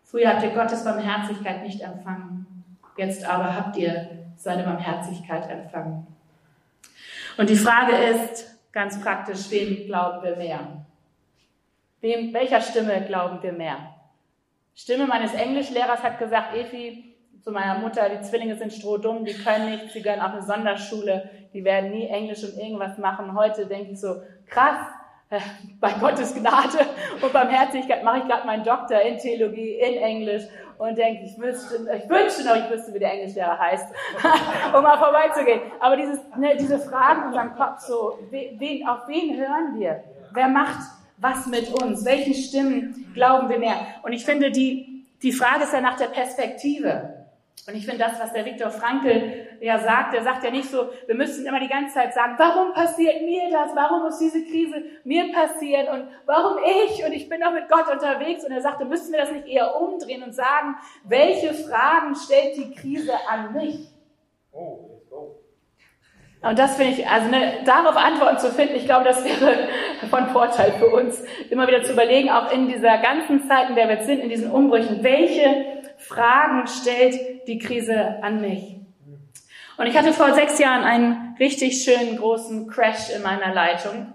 Früher 0.04 0.30
habt 0.30 0.44
ihr 0.44 0.50
Gottes 0.50 0.84
Barmherzigkeit 0.84 1.63
nicht 1.63 1.82
empfangen, 1.82 2.63
jetzt 2.98 3.28
aber 3.28 3.56
habt 3.56 3.78
ihr 3.78 4.10
seine 4.36 4.63
Barmherzigkeit 4.63 5.50
empfangen. 5.50 6.08
Und 7.38 7.50
die 7.50 7.56
Frage 7.56 7.96
ist 7.96 8.58
ganz 8.72 9.00
praktisch, 9.02 9.50
wem 9.52 9.86
glauben 9.86 10.24
wir 10.24 10.36
mehr? 10.36 10.86
Wem, 12.02 12.34
welcher 12.34 12.62
Stimme 12.62 13.06
glauben 13.06 13.42
wir 13.42 13.54
mehr? 13.54 13.96
Stimme 14.76 15.08
meines 15.08 15.34
Englischlehrers 15.34 16.04
hat 16.04 16.20
gesagt, 16.20 16.56
Efi, 16.56 17.16
zu 17.42 17.52
meiner 17.52 17.80
Mutter, 17.80 18.10
die 18.10 18.22
Zwillinge 18.22 18.58
sind 18.58 18.74
strohdumm, 18.74 19.26
die 19.26 19.34
können 19.34 19.72
nichts, 19.72 19.94
sie 19.94 20.02
gehören 20.02 20.22
auf 20.22 20.34
eine 20.34 20.44
Sonderschule, 20.44 21.30
die 21.54 21.63
werden 21.63 21.92
nie 21.92 22.08
Englisch 22.08 22.44
und 22.44 22.58
irgendwas 22.58 22.98
machen. 22.98 23.36
Heute 23.36 23.66
denke 23.66 23.92
ich 23.92 24.00
so, 24.00 24.22
krass, 24.46 24.80
bei 25.80 25.92
Gottes 26.00 26.34
Gnade 26.34 26.80
und 27.22 27.34
Barmherzigkeit 27.34 28.04
mache 28.04 28.20
ich 28.20 28.28
gerade 28.28 28.46
meinen 28.46 28.63
Doktor 28.63 29.02
in 29.02 29.18
Theologie, 29.18 29.74
in 29.74 30.02
Englisch 30.02 30.44
und 30.78 30.98
denke, 30.98 31.26
ich, 31.26 31.38
wüsste, 31.38 31.76
ich 31.76 32.10
wünschte 32.10 32.46
noch, 32.46 32.56
ich 32.56 32.70
wüsste, 32.70 32.94
wie 32.94 33.00
der 33.00 33.13
Englischlehrer 33.13 33.58
heißt, 33.58 33.88
um 34.76 34.84
mal 34.84 34.98
vorbeizugehen. 34.98 35.62
Aber 35.80 35.98
dieses, 35.98 36.20
ne, 36.38 36.56
diese 36.58 36.80
Fragen 36.80 37.22
in 37.22 37.28
unserem 37.28 37.56
Kopf, 37.56 37.80
so, 37.80 38.20
wen, 38.30 38.88
auf 38.88 39.08
wen 39.08 39.38
hören 39.38 39.80
wir? 39.80 40.04
Wer 40.32 40.48
macht 40.48 40.80
was 41.18 41.48
mit 41.48 41.70
uns? 41.82 42.06
Welchen 42.06 42.34
Stimmen 42.34 43.12
glauben 43.13 43.50
wir 43.50 43.60
mehr? 43.60 43.76
Und 44.04 44.13
ich 44.13 44.24
finde, 44.24 44.52
die, 44.52 45.06
die 45.24 45.32
Frage 45.32 45.63
ist 45.63 45.74
ja 45.74 45.82
nach 45.82 45.98
der 45.98 46.08
Perspektive. 46.08 47.17
Und 47.65 47.76
ich 47.76 47.86
finde 47.86 48.06
das, 48.06 48.20
was 48.20 48.32
der 48.32 48.46
Viktor 48.46 48.70
Frankl 48.70 49.48
ja 49.60 49.78
sagt, 49.80 50.13
er 50.13 50.24
sagt 50.24 50.43
ja 50.43 50.52
nicht 50.52 50.70
so, 50.70 50.89
wir 51.06 51.15
müssen 51.15 51.46
immer 51.46 51.60
die 51.60 51.67
ganze 51.67 51.96
Zeit 51.96 52.13
sagen, 52.13 52.36
warum 52.38 52.74
passiert 52.74 53.22
mir 53.24 53.50
das? 53.52 53.76
Warum 53.76 54.04
muss 54.04 54.20
diese 54.20 54.43
Krise 54.46 54.84
mir 55.04 55.32
passieren? 55.34 55.88
Und 55.88 56.08
warum 56.26 56.58
ich? 56.86 57.04
Und 57.06 57.12
ich 57.12 57.28
bin 57.28 57.41
doch 57.41 57.52
mit 57.52 57.67
Gott 57.67 57.91
unterwegs. 57.91 58.46
Und 58.46 58.52
er 58.52 58.62
sagte, 58.62 58.86
müssen 58.86 59.12
wir 59.12 59.20
das 59.20 59.32
nicht 59.32 59.48
eher 59.48 59.76
umdrehen 59.82 60.24
und 60.24 60.34
sagen, 60.34 60.76
welche 61.04 61.54
Fragen 61.54 62.15
stellt 62.15 62.56
die 62.56 62.74
Krise 62.74 63.13
an 63.30 63.54
mich? 63.54 63.89
Oh, 64.54 64.98
und 66.41 66.60
das 66.60 66.76
finde 66.76 66.93
ich, 66.93 67.08
also 67.08 67.30
ne, 67.30 67.54
darauf 67.65 67.98
Antworten 67.98 68.38
zu 68.38 68.52
finden, 68.52 68.76
ich 68.76 68.86
glaube, 68.86 69.06
das 69.06 69.24
wäre 69.26 69.67
von 70.10 70.28
Vorteil 70.28 70.72
für 70.74 70.88
uns, 70.88 71.24
immer 71.50 71.67
wieder 71.67 71.84
zu 71.84 71.93
überlegen, 71.93 72.30
auch 72.30 72.52
in 72.52 72.67
dieser 72.67 73.00
ganzen 73.00 73.48
Zeit, 73.48 73.70
in 73.70 73.76
der 73.76 73.88
wir 73.88 73.96
jetzt 73.96 74.06
sind, 74.06 74.20
in 74.20 74.30
diesen 74.30 74.52
Umbrüchen, 74.52 75.04
welche 75.04 75.77
Fragen 75.98 76.68
stellt 76.68 77.48
die 77.48 77.58
Krise 77.58 78.18
an 78.22 78.42
mich? 78.42 78.78
Und 79.78 79.86
ich 79.86 79.98
hatte 79.98 80.14
vor 80.14 80.34
sechs 80.34 80.58
Jahren 80.58 80.84
einen 80.84 81.36
richtig 81.40 81.84
schönen 81.84 82.18
großen 82.18 82.68
Crash 82.68 83.12
in 83.16 83.22
meiner 83.22 83.54
Leitung. 83.54 84.14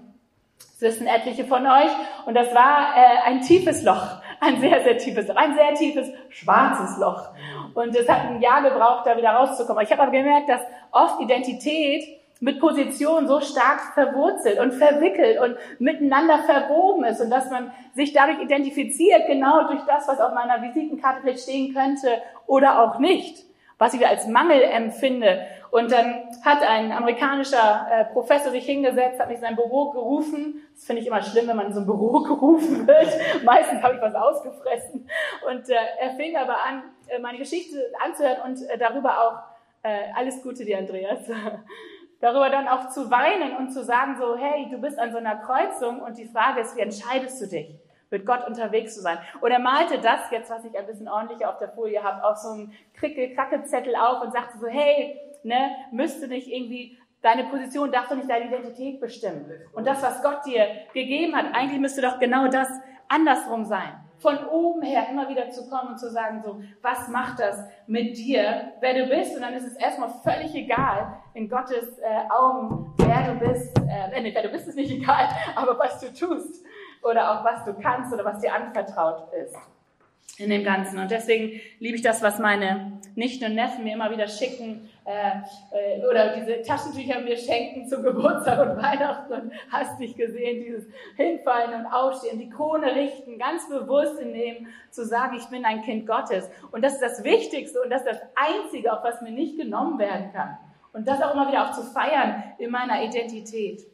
Das 0.59 0.81
wissen 0.81 1.07
etliche 1.07 1.45
von 1.45 1.65
euch. 1.65 1.91
Und 2.27 2.35
das 2.35 2.53
war 2.55 2.97
äh, 2.97 3.29
ein 3.29 3.41
tiefes 3.43 3.83
Loch. 3.83 4.21
Ein 4.41 4.61
sehr, 4.61 4.83
sehr 4.83 4.99
tiefes 4.99 5.29
Loch. 5.29 5.37
Ein 5.37 5.55
sehr 5.55 5.75
tiefes, 5.75 6.09
schwarzes 6.31 6.99
Loch. 6.99 7.29
Und 7.75 7.95
es 7.95 8.09
hat 8.09 8.27
ein 8.29 8.41
Jahr 8.41 8.63
gebraucht, 8.63 9.07
da 9.07 9.17
wieder 9.17 9.31
rauszukommen. 9.31 9.85
Ich 9.85 9.93
habe 9.93 10.03
aber 10.03 10.11
gemerkt, 10.11 10.49
dass 10.49 10.63
oft 10.91 11.21
Identität 11.21 12.22
mit 12.43 12.61
Position 12.61 13.27
so 13.27 13.41
stark 13.41 13.95
verwurzelt 13.95 14.59
und 14.59 14.73
verwickelt 14.73 15.41
und 15.41 15.57
miteinander 15.79 16.39
verwoben 16.41 17.05
ist 17.05 17.21
und 17.21 17.31
dass 17.31 17.51
man 17.51 17.73
sich 17.95 18.13
dadurch 18.13 18.41
identifiziert, 18.41 19.27
genau 19.27 19.69
durch 19.69 19.83
das, 19.87 20.07
was 20.09 20.21
auf 20.21 20.35
meiner 20.35 20.61
Visitenkarte 20.63 21.21
vielleicht 21.23 21.45
stehen 21.45 21.73
könnte 21.73 22.09
oder 22.47 22.83
auch 22.83 22.99
nicht 22.99 23.47
was 23.83 23.95
ich 23.95 24.07
als 24.07 24.29
Mangel 24.29 24.63
empfinde. 24.63 25.45
Und 25.73 25.91
dann 25.91 26.29
hat 26.45 26.63
ein 26.63 26.93
amerikanischer 26.93 27.89
äh, 27.91 28.05
Professor 28.05 28.53
sich 28.53 28.65
hingesetzt, 28.65 29.19
hat 29.19 29.27
mich 29.27 29.39
in 29.39 29.43
sein 29.43 29.57
Büro 29.57 29.91
gerufen. 29.91 30.63
Das 30.73 30.85
finde 30.85 31.03
ich 31.03 31.09
immer 31.09 31.21
schlimm, 31.21 31.49
wenn 31.49 31.57
man 31.57 31.67
in 31.67 31.73
so 31.73 31.81
ein 31.81 31.87
Büro 31.87 32.21
gerufen 32.23 32.87
wird. 32.87 33.45
Meistens 33.45 33.83
habe 33.83 33.97
ich 33.97 34.01
was 34.01 34.15
ausgefressen. 34.15 35.09
Und 35.51 35.69
äh, 35.69 35.75
er 35.99 36.15
fing 36.15 36.37
aber 36.37 36.63
an, 36.65 36.85
äh, 37.09 37.19
meine 37.19 37.39
Geschichte 37.39 37.77
anzuhören 38.05 38.43
und 38.45 38.71
äh, 38.71 38.79
darüber 38.79 39.19
auch 39.19 39.39
äh, 39.83 40.13
alles 40.15 40.41
Gute 40.45 40.65
dir, 40.65 40.79
Andreas. 40.79 41.19
darüber 42.23 42.49
dann 42.49 42.67
auch 42.67 42.89
zu 42.89 43.11
weinen 43.11 43.55
und 43.59 43.71
zu 43.71 43.85
sagen 43.85 44.17
so, 44.19 44.39
hey, 44.39 44.69
du 44.71 44.79
bist 44.79 44.99
an 44.99 45.13
so 45.13 45.19
einer 45.19 45.37
Kreuzung 45.37 46.01
und 46.01 46.17
die 46.17 46.27
Frage 46.27 46.63
ist, 46.63 46.75
wie 46.75 46.81
entscheidest 46.81 47.43
du 47.43 47.47
dich? 47.47 47.79
mit 48.11 48.27
Gott 48.27 48.47
unterwegs 48.47 48.95
zu 48.95 49.01
sein. 49.01 49.17
Und 49.41 49.51
er 49.53 49.59
malte 49.59 49.99
das 49.99 50.31
jetzt, 50.31 50.51
was 50.51 50.63
ich 50.67 50.79
ein 50.79 50.85
bisschen 50.85 51.09
ordentlicher 51.09 51.49
auf 51.49 51.57
der 51.57 51.71
Folie 51.71 52.03
habe, 52.03 52.23
auf 52.23 52.37
so 52.37 52.51
einem 52.51 52.73
Krickel-Kracke-Zettel 52.93 53.97
auf 53.97 54.21
und 54.21 54.35
sagte 54.35 54.59
so, 54.59 54.67
hey, 54.67 55.19
ne, 55.45 55.71
müsste 55.93 56.29
nicht 56.29 56.47
irgendwie 56.47 56.99
Deine 57.23 57.45
Position 57.45 57.93
darf 57.93 58.09
doch 58.09 58.17
nicht 58.17 58.29
deine 58.29 58.47
Identität 58.47 59.01
bestimmen. 59.01 59.47
Und 59.73 59.87
das, 59.87 60.03
was 60.03 60.21
Gott 60.23 60.45
dir 60.45 60.67
gegeben 60.93 61.37
hat, 61.37 61.55
eigentlich 61.55 61.81
müsste 61.81 62.03
doch 62.03 62.19
genau 62.19 62.49
das 62.49 62.69
andersrum 63.09 63.65
sein. 63.65 63.95
Von 64.23 64.47
oben 64.47 64.83
her 64.83 65.07
immer 65.11 65.29
wieder 65.29 65.51
zu 65.51 65.69
kommen 65.69 65.91
und 65.91 65.99
zu 65.99 66.09
sagen, 66.11 66.43
so, 66.45 66.61
was 66.81 67.09
macht 67.09 67.41
das 67.41 67.69
mit 67.89 68.17
dir, 68.17 68.73
wer 68.81 68.95
du 68.95 69.07
bist? 69.09 69.35
Und 69.35 69.43
dann 69.43 69.53
ist 69.55 69.67
es 69.67 69.75
erstmal 69.75 70.11
völlig 70.23 70.55
egal, 70.55 71.15
in 71.35 71.49
Gottes 71.49 71.99
äh, 71.99 72.31
Augen, 72.31 72.95
wer 72.99 73.35
du 73.35 73.41
bist. 73.41 73.77
Äh, 73.79 74.21
nee, 74.23 74.33
wer 74.33 74.43
du 74.45 74.49
bist, 74.51 74.69
ist 74.69 74.77
nicht 74.77 74.93
egal, 74.93 75.29
aber 75.57 75.77
was 75.77 75.99
du 76.01 76.13
tust 76.13 76.65
oder 77.03 77.33
auch 77.33 77.45
was 77.45 77.65
du 77.65 77.75
kannst 77.75 78.13
oder 78.13 78.25
was 78.25 78.41
dir 78.41 78.55
anvertraut 78.55 79.33
ist 79.35 79.57
in 80.39 80.49
dem 80.49 80.65
Ganzen. 80.65 80.99
Und 80.99 81.11
deswegen 81.11 81.61
liebe 81.79 81.97
ich 81.97 82.03
das, 82.03 82.23
was 82.23 82.39
meine 82.39 83.01
Nichten 83.15 83.45
und 83.45 83.55
Neffen 83.55 83.85
mir 83.85 83.95
immer 83.95 84.11
wieder 84.11 84.29
schicken 84.29 84.89
äh, 85.05 85.99
äh, 85.99 86.07
oder 86.07 86.35
diese 86.35 86.63
Taschentücher 86.63 87.21
mir 87.21 87.37
schenken 87.37 87.87
zum 87.87 88.03
Geburtstag 88.03 88.59
und 88.61 88.77
Weihnachten 88.83 89.33
und 89.33 89.53
hast 89.71 90.01
dich 90.01 90.17
gesehen, 90.17 90.65
dieses 90.65 90.87
Hinfallen 91.17 91.81
und 91.81 91.93
Aufstehen, 91.93 92.39
die 92.39 92.49
Krone 92.49 92.95
richten, 92.95 93.39
ganz 93.39 93.69
bewusst 93.69 94.19
in 94.21 94.33
dem 94.33 94.69
zu 94.91 95.05
sagen, 95.05 95.37
ich 95.37 95.47
bin 95.47 95.65
ein 95.67 95.83
Kind 95.83 96.07
Gottes. 96.07 96.49
Und 96.71 96.83
das 96.83 96.95
ist 96.95 97.03
das 97.03 97.25
Wichtigste 97.25 97.81
und 97.83 97.91
das 97.91 98.03
ist 98.03 98.13
das 98.13 98.23
Einzige, 98.35 98.93
auf 98.93 99.05
was 99.05 99.21
mir 99.21 99.33
nicht 99.33 99.59
genommen 99.59 99.99
werden 99.99 100.33
kann. 100.33 100.57
Und 100.95 101.07
das 101.09 101.21
auch 101.23 101.35
immer 101.35 101.49
wieder 101.49 101.69
auch 101.69 101.73
zu 101.73 101.83
feiern 101.83 102.43
in 102.59 102.71
meiner 102.71 103.03
Identität. 103.03 103.87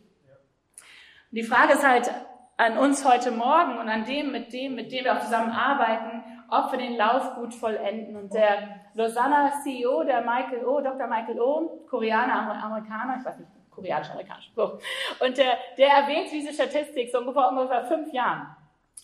Die 1.31 1.43
Frage 1.43 1.75
ist 1.75 1.87
halt, 1.87 2.11
an 2.59 2.77
uns 2.77 3.05
heute 3.05 3.31
Morgen 3.31 3.79
und 3.79 3.89
an 3.89 4.05
dem, 4.05 4.33
mit 4.33 4.53
dem, 4.53 4.75
mit 4.75 4.91
dem 4.91 5.05
wir 5.05 5.17
auch 5.17 5.21
zusammen 5.21 5.53
arbeiten, 5.53 6.25
ob 6.51 6.73
wir 6.73 6.79
den 6.79 6.97
Lauf 6.97 7.37
gut 7.37 7.55
vollenden. 7.55 8.17
Und 8.17 8.35
der 8.35 8.81
Lausanne 8.95 9.53
CEO, 9.63 10.03
der 10.03 10.23
Michael 10.23 10.67
O, 10.67 10.81
Dr. 10.81 11.07
Michael 11.07 11.41
O, 11.41 11.87
Koreaner, 11.89 12.61
Amerikaner, 12.63 13.19
ich 13.21 13.25
weiß 13.25 13.39
nicht, 13.39 13.51
koreanisch, 13.71 14.11
amerikanisch, 14.11 14.51
so. 14.57 14.79
Und 15.25 15.39
der, 15.39 15.53
der 15.79 15.89
erwähnt 15.89 16.33
diese 16.33 16.53
Statistik 16.53 17.11
so 17.13 17.19
ungefähr, 17.19 17.49
ungefähr 17.49 17.85
fünf 17.85 18.13
Jahren. 18.13 18.49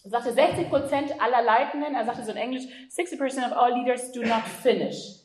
Er 0.02 0.10
sagte 0.10 0.32
60 0.32 0.68
Prozent 0.68 1.22
aller 1.22 1.42
Leitenden, 1.42 1.94
er 1.94 2.04
sagte 2.04 2.24
so 2.24 2.32
in 2.32 2.36
Englisch, 2.36 2.64
60 2.88 3.18
percent 3.18 3.46
of 3.46 3.56
all 3.56 3.72
leaders 3.72 4.10
do 4.10 4.22
not 4.22 4.42
finish. 4.42 5.20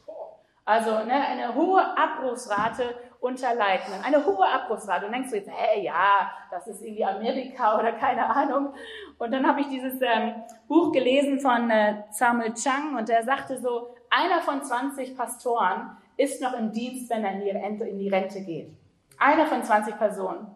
Also 0.65 0.91
ne, 1.03 1.15
eine 1.27 1.55
hohe 1.55 1.81
Abbruchsrate 1.81 2.93
unter 3.19 3.53
Leitenden. 3.53 4.03
Eine 4.03 4.25
hohe 4.25 4.47
Abbruchsrate. 4.47 5.05
Und 5.05 5.11
denkst 5.11 5.29
du 5.29 5.35
jetzt, 5.35 5.49
hey, 5.51 5.83
ja, 5.83 6.31
das 6.51 6.67
ist 6.67 6.81
irgendwie 6.81 7.05
Amerika 7.05 7.77
oder 7.77 7.91
keine 7.93 8.25
Ahnung. 8.25 8.73
Und 9.17 9.31
dann 9.31 9.45
habe 9.45 9.61
ich 9.61 9.67
dieses 9.67 10.01
ähm, 10.01 10.35
Buch 10.67 10.91
gelesen 10.91 11.39
von 11.39 11.69
äh, 11.69 12.03
Samuel 12.11 12.53
Chang 12.53 12.95
und 12.97 13.09
der 13.09 13.23
sagte 13.23 13.59
so, 13.59 13.95
einer 14.09 14.41
von 14.41 14.63
20 14.63 15.17
Pastoren 15.17 15.97
ist 16.17 16.41
noch 16.41 16.53
im 16.53 16.71
Dienst, 16.71 17.09
wenn 17.09 17.23
er 17.23 17.33
in 17.33 17.41
die 17.41 17.51
Rente, 17.51 17.83
in 17.85 17.99
die 17.99 18.09
Rente 18.09 18.41
geht. 18.41 18.71
Einer 19.17 19.45
von 19.45 19.63
20 19.63 19.97
Personen. 19.97 20.47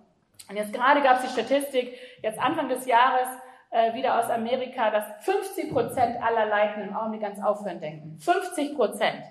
Und 0.50 0.56
jetzt 0.56 0.74
gerade 0.74 1.02
gab 1.02 1.18
es 1.18 1.24
die 1.24 1.42
Statistik, 1.42 1.94
jetzt 2.22 2.40
Anfang 2.40 2.70
des 2.70 2.86
Jahres, 2.86 3.28
äh, 3.70 3.94
wieder 3.94 4.20
aus 4.20 4.30
Amerika, 4.30 4.92
dass 4.92 5.06
50 5.22 5.72
Prozent 5.72 6.22
aller 6.22 6.46
Leitenden 6.46 6.90
im 6.90 6.96
Augenblick 6.96 7.22
ganz 7.22 7.44
aufhören 7.44 7.80
denken. 7.80 8.18
50 8.20 8.76
Prozent. 8.76 9.24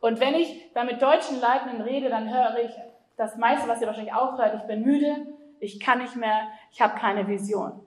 Und 0.00 0.20
wenn 0.20 0.34
ich 0.34 0.72
da 0.74 0.84
mit 0.84 1.02
deutschen 1.02 1.40
Leitenden 1.40 1.80
rede, 1.80 2.08
dann 2.08 2.32
höre 2.32 2.58
ich 2.64 2.70
das 3.16 3.36
meiste, 3.36 3.68
was 3.68 3.80
ihr 3.80 3.86
wahrscheinlich 3.86 4.14
auch 4.14 4.38
hört, 4.38 4.54
ich 4.54 4.62
bin 4.62 4.82
müde, 4.82 5.26
ich 5.60 5.80
kann 5.80 5.98
nicht 5.98 6.16
mehr, 6.16 6.48
ich 6.72 6.80
habe 6.80 6.98
keine 6.98 7.26
Vision. 7.26 7.80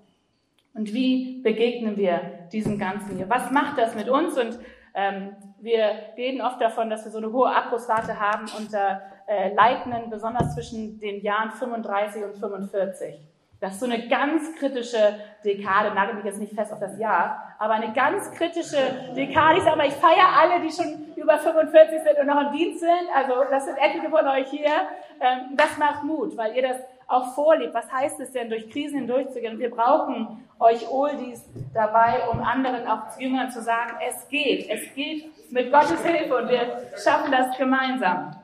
Und 0.73 0.93
wie 0.93 1.41
begegnen 1.41 1.97
wir 1.97 2.47
diesem 2.51 2.77
Ganzen 2.77 3.15
hier? 3.15 3.29
Was 3.29 3.51
macht 3.51 3.77
das 3.77 3.95
mit 3.95 4.09
uns? 4.09 4.37
Und 4.37 4.59
ähm, 4.93 5.35
wir 5.59 5.91
reden 6.17 6.41
oft 6.41 6.61
davon, 6.61 6.89
dass 6.89 7.05
wir 7.05 7.11
so 7.11 7.17
eine 7.17 7.31
hohe 7.31 7.53
Abbruchsrate 7.53 8.19
haben 8.19 8.45
unter 8.57 9.01
äh, 9.27 9.53
Leitenden, 9.53 10.09
besonders 10.09 10.53
zwischen 10.53 10.99
den 10.99 11.21
Jahren 11.21 11.51
35 11.51 12.23
und 12.23 12.37
45. 12.37 13.19
Das 13.61 13.73
ist 13.73 13.79
so 13.79 13.85
eine 13.85 14.07
ganz 14.07 14.55
kritische 14.55 15.19
Dekade, 15.45 15.93
nagel 15.93 16.15
mich 16.15 16.25
jetzt 16.25 16.39
nicht 16.39 16.55
fest 16.55 16.73
auf 16.73 16.79
das 16.79 16.97
Jahr, 16.97 17.55
aber 17.59 17.75
eine 17.75 17.93
ganz 17.93 18.31
kritische 18.31 19.13
Dekade. 19.15 19.59
Ich 19.59 19.63
sage 19.63 19.77
mal, 19.77 19.87
ich 19.87 19.93
feiere 19.93 20.29
alle, 20.35 20.61
die 20.61 20.71
schon 20.71 21.13
über 21.15 21.37
45 21.37 22.01
sind 22.01 22.19
und 22.19 22.25
noch 22.25 22.41
im 22.41 22.57
Dienst 22.57 22.79
sind. 22.79 23.07
Also 23.13 23.35
das 23.51 23.65
sind 23.65 23.77
etliche 23.77 24.09
von 24.09 24.27
euch 24.27 24.49
hier. 24.49 24.71
Ähm, 25.19 25.55
das 25.55 25.77
macht 25.77 26.03
Mut, 26.03 26.35
weil 26.35 26.55
ihr 26.55 26.63
das 26.63 26.77
auch 27.07 27.35
vorlebt. 27.35 27.75
Was 27.75 27.91
heißt 27.91 28.19
es 28.21 28.31
denn, 28.31 28.49
durch 28.49 28.67
Krisen 28.71 28.97
hindurchzugehen? 28.97 29.53
Und 29.53 29.59
wir 29.59 29.69
brauchen 29.69 30.43
euch 30.57 30.89
Oldies 30.89 31.47
dabei, 31.71 32.27
um 32.31 32.41
anderen 32.41 32.87
auch 32.87 33.19
Jüngern 33.19 33.51
zu 33.51 33.61
sagen, 33.61 33.91
es 34.09 34.27
geht. 34.27 34.71
Es 34.71 34.91
geht 34.95 35.51
mit 35.51 35.71
Gottes 35.71 36.03
Hilfe 36.03 36.35
und 36.35 36.49
wir 36.49 36.89
schaffen 36.97 37.31
das 37.31 37.55
gemeinsam. 37.55 38.35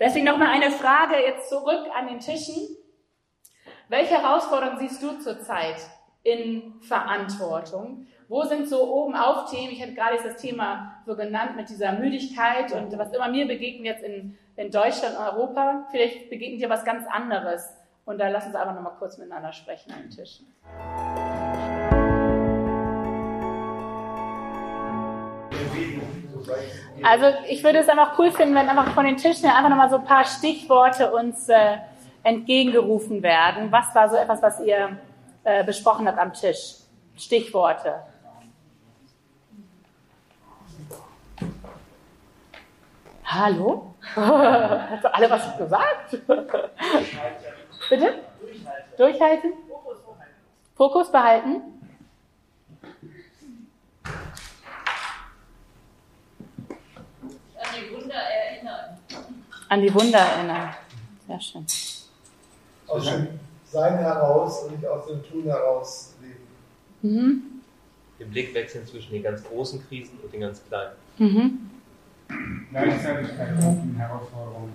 Deswegen 0.00 0.26
nochmal 0.26 0.48
eine 0.48 0.72
Frage 0.72 1.14
jetzt 1.24 1.48
zurück 1.48 1.86
an 1.96 2.08
den 2.08 2.18
Tischen. 2.18 2.76
Welche 3.88 4.20
Herausforderungen 4.20 4.80
siehst 4.80 5.00
du 5.00 5.16
zurzeit 5.20 5.76
in 6.24 6.74
Verantwortung? 6.80 8.08
Wo 8.28 8.42
sind 8.42 8.68
so 8.68 8.92
oben 8.92 9.14
auf 9.14 9.48
Themen? 9.48 9.72
Ich 9.72 9.80
hatte 9.80 9.94
gerade 9.94 10.16
das 10.20 10.36
Thema 10.42 10.96
so 11.06 11.14
genannt 11.14 11.54
mit 11.54 11.68
dieser 11.68 11.92
Müdigkeit 11.92 12.72
und 12.72 12.98
was 12.98 13.12
immer 13.12 13.28
mir 13.28 13.46
begegnet 13.46 13.84
jetzt 13.84 14.02
in, 14.02 14.36
in 14.56 14.72
Deutschland 14.72 15.16
und 15.16 15.24
Europa. 15.24 15.86
Vielleicht 15.92 16.30
begegnet 16.30 16.62
dir 16.62 16.68
was 16.68 16.84
ganz 16.84 17.06
anderes. 17.06 17.76
Und 18.04 18.18
da 18.18 18.28
lass 18.28 18.46
uns 18.46 18.56
einfach 18.56 18.74
nochmal 18.74 18.94
kurz 18.98 19.18
miteinander 19.18 19.52
sprechen 19.52 19.92
an 19.92 20.02
den 20.02 20.10
Tischen. 20.10 20.52
Also 27.04 27.26
ich 27.48 27.62
würde 27.62 27.78
es 27.78 27.88
einfach 27.88 28.18
cool 28.18 28.32
finden, 28.32 28.56
wenn 28.56 28.68
einfach 28.68 28.92
von 28.94 29.04
den 29.04 29.16
Tischen 29.16 29.48
einfach 29.48 29.68
nochmal 29.68 29.90
so 29.90 29.96
ein 29.96 30.04
paar 30.04 30.24
Stichworte 30.24 31.12
uns 31.12 31.48
äh, 31.48 31.78
entgegengerufen 32.26 33.22
werden. 33.22 33.70
Was 33.70 33.94
war 33.94 34.08
so 34.10 34.16
etwas, 34.16 34.42
was 34.42 34.60
ihr 34.60 34.98
äh, 35.44 35.62
besprochen 35.62 36.08
habt 36.08 36.18
am 36.18 36.32
Tisch? 36.32 36.74
Stichworte. 37.16 38.02
Hallo? 43.24 43.94
Hast 44.16 45.04
du 45.04 45.14
alle 45.14 45.30
was 45.30 45.56
gesagt? 45.56 46.10
Bitte? 47.88 48.14
Durchhalten. 48.40 48.96
Durchhalten? 48.96 49.52
Fokus 50.74 51.12
behalten. 51.12 51.60
An 57.56 57.72
die 57.72 57.94
Wunder 57.94 58.14
erinnern. 58.14 58.98
An 59.68 59.80
die 59.80 59.94
Wunder 59.94 60.18
erinnern. 60.18 60.74
Sehr 61.28 61.40
schön 61.40 61.66
aus 62.86 63.04
dem 63.04 63.28
Sein 63.64 63.98
heraus 63.98 64.64
und 64.64 64.76
nicht 64.76 64.86
aus 64.86 65.06
dem 65.06 65.22
Tun 65.24 65.44
heraus 65.44 66.14
leben. 66.22 66.46
Mhm. 67.02 67.42
Den 68.18 68.30
Blick 68.30 68.54
wechseln 68.54 68.86
zwischen 68.86 69.12
den 69.12 69.22
ganz 69.22 69.42
großen 69.44 69.86
Krisen 69.88 70.18
und 70.22 70.32
den 70.32 70.40
ganz 70.40 70.62
kleinen. 70.66 70.92
Mhm. 71.18 71.70
Gleichzeitig 72.70 73.36
keine 73.36 73.56
offenen 73.58 73.96
Herausforderungen. 73.96 74.72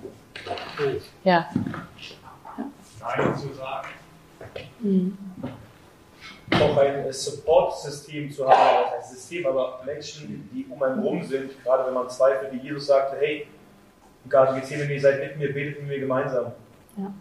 Ja. 1.23 1.49
Nein 2.99 3.37
zu 3.37 3.53
sagen. 3.53 3.87
Mhm. 4.79 5.17
Auch 6.53 6.77
ein 6.77 7.11
Support-System 7.11 8.29
zu 8.29 8.47
haben, 8.47 8.93
ein 8.93 9.09
System, 9.09 9.45
aber 9.45 9.81
Menschen, 9.85 10.49
die 10.53 10.65
um 10.69 10.83
einen 10.83 10.99
rum 10.99 11.23
sind, 11.23 11.51
gerade 11.63 11.87
wenn 11.87 11.93
man 11.93 12.09
zweifelt, 12.09 12.51
wie 12.51 12.67
Jesus 12.67 12.87
sagte, 12.87 13.17
hey, 13.19 13.47
im 14.23 14.29
Garten 14.29 14.55
Gethsemane, 14.55 14.93
ihr 14.93 15.01
seid 15.01 15.19
mit 15.19 15.37
mir, 15.37 15.53
betet 15.53 15.79
mit 15.79 15.87
mir 15.87 15.99
gemeinsam. 15.99 16.51
Ja. 16.97 17.13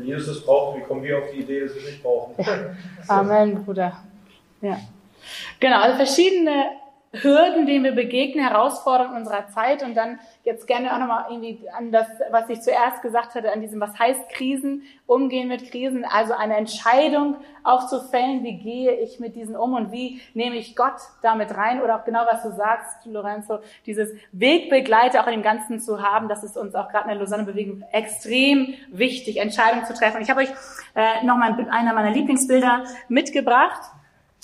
Wenn 0.00 0.06
Jesus 0.08 0.28
es 0.28 0.44
braucht, 0.46 0.78
wie 0.78 0.82
kommen 0.82 1.02
wir 1.02 1.18
auf 1.18 1.30
die 1.30 1.40
Idee, 1.40 1.60
dass 1.60 1.74
wir 1.74 1.82
es 1.82 1.88
nicht 1.88 2.02
brauchen? 2.02 2.34
Ja. 2.38 2.74
Amen, 3.08 3.62
Bruder. 3.62 4.02
Ja. 4.62 4.80
Genau, 5.58 5.78
also 5.78 5.96
verschiedene 5.96 6.70
Hürden, 7.12 7.66
denen 7.66 7.82
wir 7.82 7.92
begegnen, 7.92 8.46
Herausforderungen 8.46 9.16
unserer 9.16 9.48
Zeit 9.48 9.82
und 9.82 9.96
dann 9.96 10.20
jetzt 10.44 10.68
gerne 10.68 10.94
auch 10.94 10.98
nochmal 10.98 11.24
irgendwie 11.28 11.68
an 11.76 11.90
das, 11.90 12.06
was 12.30 12.48
ich 12.48 12.60
zuerst 12.60 13.02
gesagt 13.02 13.34
hatte, 13.34 13.52
an 13.52 13.60
diesem, 13.60 13.80
was 13.80 13.98
heißt 13.98 14.28
Krisen, 14.30 14.84
umgehen 15.06 15.48
mit 15.48 15.72
Krisen, 15.72 16.04
also 16.04 16.34
eine 16.34 16.56
Entscheidung 16.56 17.36
auch 17.64 17.88
zu 17.88 18.00
fällen, 18.00 18.44
wie 18.44 18.58
gehe 18.58 18.92
ich 18.92 19.18
mit 19.18 19.34
diesen 19.34 19.56
um 19.56 19.74
und 19.74 19.90
wie 19.90 20.20
nehme 20.34 20.54
ich 20.54 20.76
Gott 20.76 21.00
damit 21.20 21.56
rein 21.56 21.82
oder 21.82 21.96
auch 21.96 22.04
genau, 22.04 22.20
was 22.30 22.44
du 22.44 22.52
sagst, 22.52 23.04
Lorenzo, 23.06 23.58
dieses 23.86 24.10
Wegbegleiter 24.30 25.20
auch 25.20 25.26
in 25.26 25.32
dem 25.32 25.42
Ganzen 25.42 25.80
zu 25.80 26.00
haben, 26.00 26.28
das 26.28 26.44
ist 26.44 26.56
uns 26.56 26.76
auch 26.76 26.90
gerade 26.90 27.10
in 27.10 27.18
der 27.18 27.18
Lausanne-Bewegung 27.18 27.82
extrem 27.90 28.74
wichtig, 28.92 29.38
Entscheidungen 29.38 29.84
zu 29.84 29.94
treffen. 29.94 30.22
Ich 30.22 30.30
habe 30.30 30.42
euch 30.42 30.50
äh, 30.94 31.24
nochmal 31.24 31.56
einer 31.70 31.92
meiner 31.92 32.12
Lieblingsbilder 32.12 32.84
mitgebracht. 33.08 33.80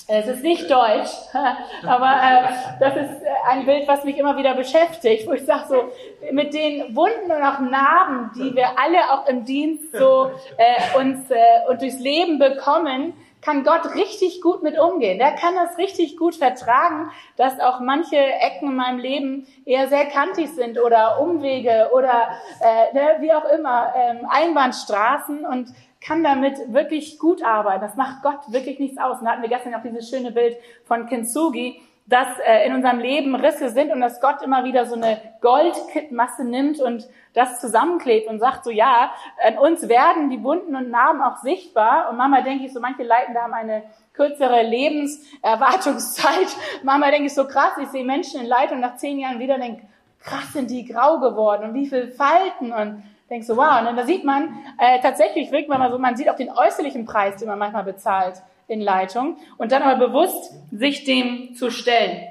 Es 0.09 0.25
ist 0.25 0.41
nicht 0.41 0.71
deutsch, 0.71 1.11
aber 1.85 2.11
äh, 2.23 2.47
das 2.79 2.95
ist 2.95 3.21
äh, 3.23 3.27
ein 3.49 3.65
Bild, 3.65 3.89
was 3.89 4.05
mich 4.05 4.17
immer 4.17 4.37
wieder 4.37 4.53
beschäftigt, 4.53 5.27
wo 5.27 5.33
ich 5.33 5.43
sage 5.43 5.65
so, 5.67 5.91
mit 6.31 6.53
den 6.53 6.95
Wunden 6.95 7.29
und 7.29 7.43
auch 7.43 7.59
Narben, 7.59 8.31
die 8.35 8.55
wir 8.55 8.79
alle 8.79 8.99
auch 9.11 9.27
im 9.27 9.43
Dienst 9.43 9.91
so 9.91 10.31
äh, 10.57 10.97
uns 10.97 11.29
äh, 11.29 11.35
und 11.69 11.81
durchs 11.81 11.99
Leben 11.99 12.39
bekommen, 12.39 13.13
kann 13.41 13.63
Gott 13.63 13.95
richtig 13.95 14.41
gut 14.41 14.63
mit 14.63 14.79
umgehen. 14.79 15.19
Der 15.19 15.31
kann 15.33 15.55
das 15.55 15.77
richtig 15.77 16.17
gut 16.17 16.35
vertragen, 16.35 17.11
dass 17.35 17.59
auch 17.59 17.79
manche 17.81 18.17
Ecken 18.17 18.69
in 18.69 18.75
meinem 18.75 18.99
Leben 18.99 19.47
eher 19.65 19.87
sehr 19.87 20.05
kantig 20.05 20.49
sind 20.49 20.79
oder 20.79 21.19
Umwege 21.21 21.89
oder 21.93 22.29
äh, 22.61 22.93
ne, 22.93 23.17
wie 23.19 23.33
auch 23.33 23.45
immer, 23.45 23.93
ähm, 23.95 24.27
Einbahnstraßen 24.29 25.45
und 25.45 25.69
kann 26.01 26.23
damit 26.23 26.73
wirklich 26.73 27.19
gut 27.19 27.43
arbeiten. 27.43 27.81
Das 27.81 27.95
macht 27.95 28.21
Gott 28.23 28.51
wirklich 28.51 28.79
nichts 28.79 28.97
aus. 28.97 29.19
Und 29.19 29.25
da 29.25 29.31
hatten 29.31 29.41
wir 29.41 29.49
gestern 29.49 29.75
auch 29.75 29.81
dieses 29.81 30.09
schöne 30.09 30.31
Bild 30.31 30.57
von 30.85 31.07
Kintsugi, 31.07 31.81
dass 32.05 32.27
äh, 32.45 32.65
in 32.65 32.73
unserem 32.73 32.99
Leben 32.99 33.35
Risse 33.35 33.69
sind 33.69 33.91
und 33.91 33.99
dass 33.99 34.21
Gott 34.21 34.41
immer 34.41 34.63
wieder 34.63 34.85
so 34.85 34.95
eine 34.95 35.19
Goldmasse 35.41 36.45
nimmt 36.45 36.79
und 36.79 37.05
das 37.33 37.59
zusammenklebt 37.59 38.29
und 38.29 38.39
sagt 38.39 38.63
so, 38.63 38.71
ja, 38.71 39.11
an 39.45 39.57
uns 39.57 39.89
werden 39.89 40.29
die 40.29 40.41
Wunden 40.41 40.75
und 40.75 40.89
Narben 40.89 41.21
auch 41.21 41.37
sichtbar. 41.37 42.09
Und 42.09 42.17
manchmal 42.17 42.43
denke 42.43 42.65
ich 42.65 42.73
so, 42.73 42.79
manche 42.79 43.03
Leitende 43.03 43.41
haben 43.41 43.53
eine 43.53 43.83
kürzere 44.13 44.63
Lebenserwartungszeit. 44.63 46.47
Manchmal 46.83 47.11
denke 47.11 47.27
ich 47.27 47.35
so, 47.35 47.45
krass, 47.45 47.73
ich 47.79 47.89
sehe 47.89 48.03
Menschen 48.03 48.41
in 48.41 48.47
Leitung 48.47 48.79
nach 48.79 48.97
zehn 48.97 49.19
Jahren 49.19 49.37
wieder 49.37 49.59
denke, 49.59 49.83
krass 50.19 50.53
sind 50.53 50.71
die 50.71 50.85
grau 50.85 51.19
geworden 51.19 51.69
und 51.69 51.73
wie 51.75 51.87
viel 51.87 52.11
Falten 52.11 52.73
und 52.73 53.03
denkst 53.29 53.47
du, 53.47 53.57
wow. 53.57 53.79
Und 53.79 53.95
dann 53.95 54.05
sieht 54.05 54.23
man 54.23 54.57
äh, 54.77 54.99
tatsächlich, 55.01 55.51
wirkt 55.51 55.69
man 55.69 55.79
mal 55.79 55.91
so, 55.91 55.97
man 55.97 56.15
sieht 56.15 56.29
auch 56.29 56.35
den 56.35 56.49
äußerlichen 56.49 57.05
Preis, 57.05 57.37
den 57.37 57.47
man 57.47 57.59
manchmal 57.59 57.83
bezahlt 57.83 58.41
in 58.67 58.81
Leitung 58.81 59.37
und 59.57 59.71
dann 59.71 59.81
aber 59.81 60.07
bewusst 60.07 60.53
sich 60.71 61.03
dem 61.03 61.55
zu 61.55 61.69
stellen. 61.69 62.27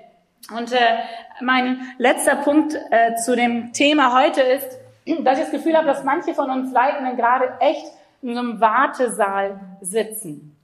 Und 0.54 0.72
äh, 0.72 0.78
mein 1.40 1.80
letzter 1.98 2.36
Punkt 2.36 2.74
äh, 2.90 3.16
zu 3.16 3.34
dem 3.34 3.72
Thema 3.72 4.18
heute 4.18 4.42
ist, 4.42 4.78
dass 5.20 5.38
ich 5.38 5.44
das 5.44 5.52
Gefühl 5.52 5.76
habe, 5.76 5.86
dass 5.86 6.04
manche 6.04 6.34
von 6.34 6.50
uns 6.50 6.72
Leitenden 6.72 7.16
gerade 7.16 7.54
echt 7.60 7.86
in 8.22 8.34
so 8.34 8.40
einem 8.40 8.60
Wartesaal 8.60 9.60
sitzen. 9.80 10.56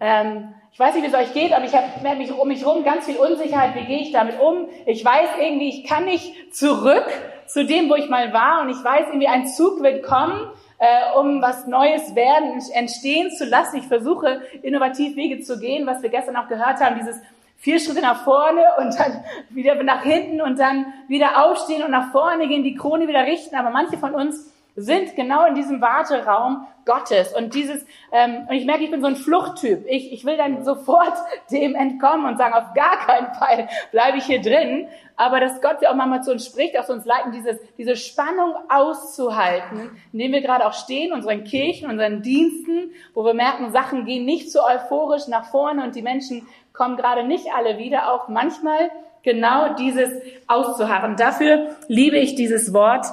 Ähm, 0.00 0.54
ich 0.72 0.78
weiß 0.78 0.94
nicht, 0.94 1.04
wie 1.04 1.08
es 1.08 1.14
euch 1.14 1.32
geht, 1.32 1.52
aber 1.52 1.64
ich 1.64 1.74
habe 1.74 2.16
mich 2.16 2.32
um 2.32 2.46
mich 2.46 2.60
herum 2.60 2.84
ganz 2.84 3.04
viel 3.04 3.16
Unsicherheit. 3.16 3.74
Wie 3.74 3.84
gehe 3.84 4.00
ich 4.00 4.12
damit 4.12 4.38
um? 4.38 4.68
Ich 4.86 5.04
weiß 5.04 5.30
irgendwie, 5.40 5.68
ich 5.68 5.84
kann 5.84 6.04
nicht 6.04 6.54
zurück 6.54 7.06
zu 7.48 7.64
dem, 7.64 7.88
wo 7.90 7.94
ich 7.96 8.08
mal 8.08 8.32
war. 8.32 8.62
Und 8.62 8.70
ich 8.70 8.82
weiß 8.82 9.08
irgendwie, 9.08 9.28
ein 9.28 9.46
Zug 9.46 9.82
wird 9.82 10.04
kommen, 10.04 10.50
äh, 10.78 11.18
um 11.18 11.42
was 11.42 11.66
Neues 11.66 12.14
werden, 12.14 12.62
entstehen 12.72 13.30
zu 13.30 13.44
lassen. 13.44 13.78
Ich 13.78 13.86
versuche, 13.86 14.42
innovativ 14.62 15.16
Wege 15.16 15.40
zu 15.40 15.58
gehen, 15.58 15.86
was 15.86 16.02
wir 16.02 16.10
gestern 16.10 16.36
auch 16.36 16.48
gehört 16.48 16.80
haben, 16.80 16.96
dieses 16.98 17.20
vier 17.56 17.80
Schritte 17.80 18.00
nach 18.00 18.22
vorne 18.22 18.62
und 18.78 18.96
dann 18.98 19.24
wieder 19.50 19.82
nach 19.82 20.02
hinten 20.02 20.40
und 20.40 20.58
dann 20.58 20.86
wieder 21.08 21.44
aufstehen 21.44 21.82
und 21.82 21.90
nach 21.90 22.12
vorne 22.12 22.46
gehen, 22.46 22.62
die 22.62 22.76
Krone 22.76 23.08
wieder 23.08 23.24
richten. 23.24 23.56
Aber 23.56 23.70
manche 23.70 23.98
von 23.98 24.14
uns 24.14 24.52
sind 24.78 25.16
genau 25.16 25.44
in 25.44 25.54
diesem 25.54 25.80
Warteraum 25.80 26.66
Gottes. 26.84 27.34
Und 27.34 27.54
dieses, 27.54 27.84
ähm, 28.12 28.46
und 28.48 28.54
ich 28.54 28.64
merke, 28.64 28.84
ich 28.84 28.90
bin 28.90 29.00
so 29.00 29.08
ein 29.08 29.16
Fluchttyp. 29.16 29.84
Ich, 29.88 30.12
ich 30.12 30.24
will 30.24 30.36
dann 30.36 30.64
sofort 30.64 31.14
dem 31.50 31.74
entkommen 31.74 32.26
und 32.26 32.38
sagen, 32.38 32.54
auf 32.54 32.72
gar 32.74 32.96
keinen 32.98 33.34
Fall 33.34 33.68
bleibe 33.90 34.18
ich 34.18 34.24
hier 34.24 34.40
drin. 34.40 34.88
Aber 35.16 35.40
dass 35.40 35.60
Gott 35.60 35.82
ja 35.82 35.90
auch 35.90 35.96
manchmal 35.96 36.22
zu 36.22 36.30
uns 36.30 36.46
spricht, 36.46 36.78
auch 36.78 36.84
zu 36.84 36.92
uns 36.92 37.04
leiten, 37.04 37.32
dieses, 37.32 37.58
diese 37.76 37.96
Spannung 37.96 38.54
auszuhalten, 38.68 39.90
in 40.12 40.18
dem 40.18 40.32
wir 40.32 40.40
gerade 40.40 40.64
auch 40.64 40.72
stehen, 40.72 41.12
unseren 41.12 41.42
Kirchen, 41.42 41.90
unseren 41.90 42.22
Diensten, 42.22 42.92
wo 43.14 43.24
wir 43.24 43.34
merken, 43.34 43.72
Sachen 43.72 44.04
gehen 44.04 44.24
nicht 44.24 44.52
so 44.52 44.60
euphorisch 44.64 45.26
nach 45.26 45.50
vorne 45.50 45.82
und 45.82 45.96
die 45.96 46.02
Menschen 46.02 46.46
kommen 46.72 46.96
gerade 46.96 47.24
nicht 47.24 47.46
alle 47.52 47.78
wieder, 47.78 48.12
auch 48.12 48.28
manchmal 48.28 48.90
genau 49.24 49.74
dieses 49.74 50.10
auszuharren. 50.46 51.16
Dafür 51.16 51.76
liebe 51.88 52.16
ich 52.16 52.36
dieses 52.36 52.72
Wort 52.72 53.06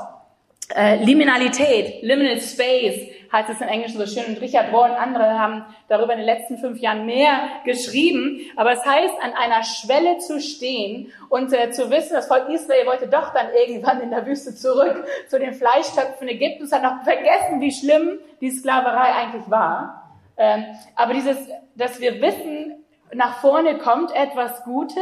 Äh, 0.73 1.03
Liminalität, 1.03 2.01
Liminal 2.01 2.41
Space 2.41 3.07
heißt 3.31 3.49
es 3.49 3.61
im 3.61 3.67
Englischen 3.67 3.99
so 3.99 4.07
schön. 4.07 4.33
Und 4.33 4.41
Richard 4.41 4.73
Rohr 4.73 4.85
und 4.85 4.91
andere 4.91 5.37
haben 5.37 5.65
darüber 5.89 6.13
in 6.13 6.19
den 6.19 6.25
letzten 6.25 6.57
fünf 6.57 6.79
Jahren 6.79 7.05
mehr 7.05 7.49
geschrieben. 7.65 8.39
Aber 8.55 8.71
es 8.71 8.83
heißt, 8.83 9.13
an 9.21 9.33
einer 9.33 9.63
Schwelle 9.63 10.17
zu 10.17 10.39
stehen 10.39 11.11
und 11.29 11.53
äh, 11.53 11.71
zu 11.71 11.91
wissen, 11.91 12.13
das 12.13 12.27
Volk 12.27 12.49
Israel 12.49 12.87
wollte 12.87 13.07
doch 13.07 13.33
dann 13.33 13.47
irgendwann 13.53 14.01
in 14.01 14.09
der 14.09 14.25
Wüste 14.25 14.55
zurück 14.55 15.05
zu 15.27 15.37
den 15.37 15.53
Fleischtöpfen 15.53 16.27
Ägyptens, 16.27 16.71
hat 16.71 16.81
noch 16.81 17.03
vergessen, 17.03 17.61
wie 17.61 17.71
schlimm 17.71 18.19
die 18.41 18.49
Sklaverei 18.49 19.13
eigentlich 19.13 19.49
war. 19.49 20.13
Ähm, 20.37 20.65
aber 20.95 21.13
dieses, 21.13 21.37
dass 21.75 21.99
wir 21.99 22.21
wissen, 22.21 22.83
nach 23.13 23.39
vorne 23.39 23.77
kommt 23.77 24.13
etwas 24.15 24.63
Gutes, 24.63 24.97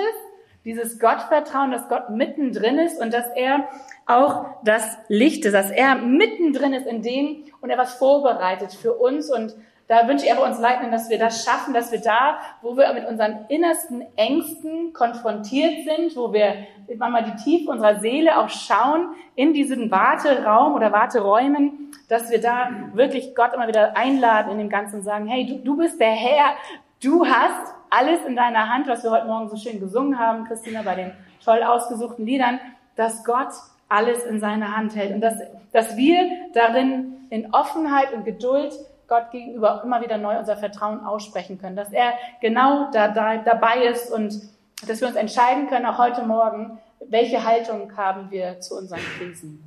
dieses 0.65 0.99
Gottvertrauen, 0.99 1.71
dass 1.71 1.89
Gott 1.89 2.10
mittendrin 2.10 2.80
ist 2.80 3.02
und 3.02 3.13
dass 3.13 3.26
er 3.36 3.67
auch 4.05 4.45
das 4.63 4.97
Licht 5.07 5.45
ist, 5.45 5.53
dass 5.53 5.71
er 5.71 5.95
mittendrin 5.95 6.73
ist 6.73 6.87
in 6.87 7.01
dem 7.01 7.43
und 7.61 7.69
er 7.69 7.77
was 7.77 7.95
vorbereitet 7.95 8.73
für 8.73 8.93
uns. 8.93 9.31
Und 9.31 9.55
da 9.87 10.07
wünsche 10.07 10.25
ich 10.25 10.31
aber 10.31 10.45
uns 10.45 10.59
Leitenden, 10.59 10.91
dass 10.91 11.09
wir 11.09 11.19
das 11.19 11.43
schaffen, 11.43 11.73
dass 11.73 11.91
wir 11.91 12.01
da, 12.01 12.37
wo 12.61 12.75
wir 12.77 12.93
mit 12.93 13.07
unseren 13.07 13.45
innersten 13.49 14.03
Ängsten 14.15 14.93
konfrontiert 14.93 15.85
sind, 15.85 16.15
wo 16.15 16.33
wir 16.33 16.55
manchmal 16.97 17.23
die 17.23 17.43
Tiefe 17.43 17.71
unserer 17.71 17.99
Seele 17.99 18.37
auch 18.37 18.49
schauen, 18.49 19.09
in 19.35 19.53
diesen 19.53 19.91
Warteraum 19.91 20.73
oder 20.73 20.91
Warteräumen, 20.91 21.91
dass 22.09 22.29
wir 22.29 22.41
da 22.41 22.69
wirklich 22.93 23.35
Gott 23.35 23.53
immer 23.53 23.67
wieder 23.67 23.95
einladen 23.97 24.51
in 24.51 24.57
dem 24.57 24.69
Ganzen 24.69 24.97
und 24.97 25.03
sagen, 25.03 25.27
hey, 25.27 25.45
du, 25.45 25.59
du 25.59 25.77
bist 25.77 25.99
der 25.99 26.11
Herr, 26.11 26.53
du 27.01 27.25
hast 27.25 27.73
alles 27.89 28.23
in 28.25 28.35
deiner 28.35 28.69
Hand, 28.69 28.87
was 28.87 29.03
wir 29.03 29.11
heute 29.11 29.27
Morgen 29.27 29.49
so 29.49 29.55
schön 29.55 29.79
gesungen 29.79 30.17
haben, 30.17 30.45
Christina, 30.45 30.81
bei 30.83 30.95
den 30.95 31.11
toll 31.43 31.61
ausgesuchten 31.61 32.25
Liedern, 32.25 32.59
dass 32.95 33.23
Gott 33.23 33.53
alles 33.93 34.23
in 34.23 34.39
seiner 34.39 34.75
Hand 34.75 34.95
hält 34.95 35.13
und 35.13 35.21
dass, 35.21 35.36
dass 35.71 35.95
wir 35.95 36.29
darin 36.53 37.13
in 37.29 37.53
Offenheit 37.53 38.12
und 38.13 38.25
Geduld 38.25 38.73
Gott 39.08 39.32
gegenüber 39.32 39.82
immer 39.84 40.01
wieder 40.01 40.17
neu 40.17 40.39
unser 40.39 40.58
Vertrauen 40.58 41.06
aussprechen 41.06 41.60
können, 41.60 41.75
dass 41.75 41.91
er 41.91 42.13
genau 42.41 42.89
da, 42.91 43.10
da, 43.10 43.38
dabei 43.38 43.86
ist 43.86 44.12
und 44.12 44.41
dass 44.88 45.01
wir 45.01 45.08
uns 45.08 45.17
entscheiden 45.17 45.67
können, 45.67 45.86
auch 45.86 45.99
heute 45.99 46.23
Morgen, 46.23 46.79
welche 47.08 47.45
Haltung 47.45 47.95
haben 47.95 48.32
wir 48.32 48.60
zu 48.60 48.77
unseren 48.77 49.01
Krisen. 49.17 49.63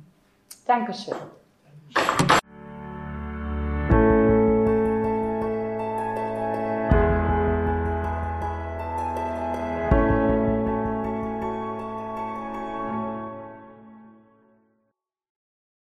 Dankeschön. 0.65 1.15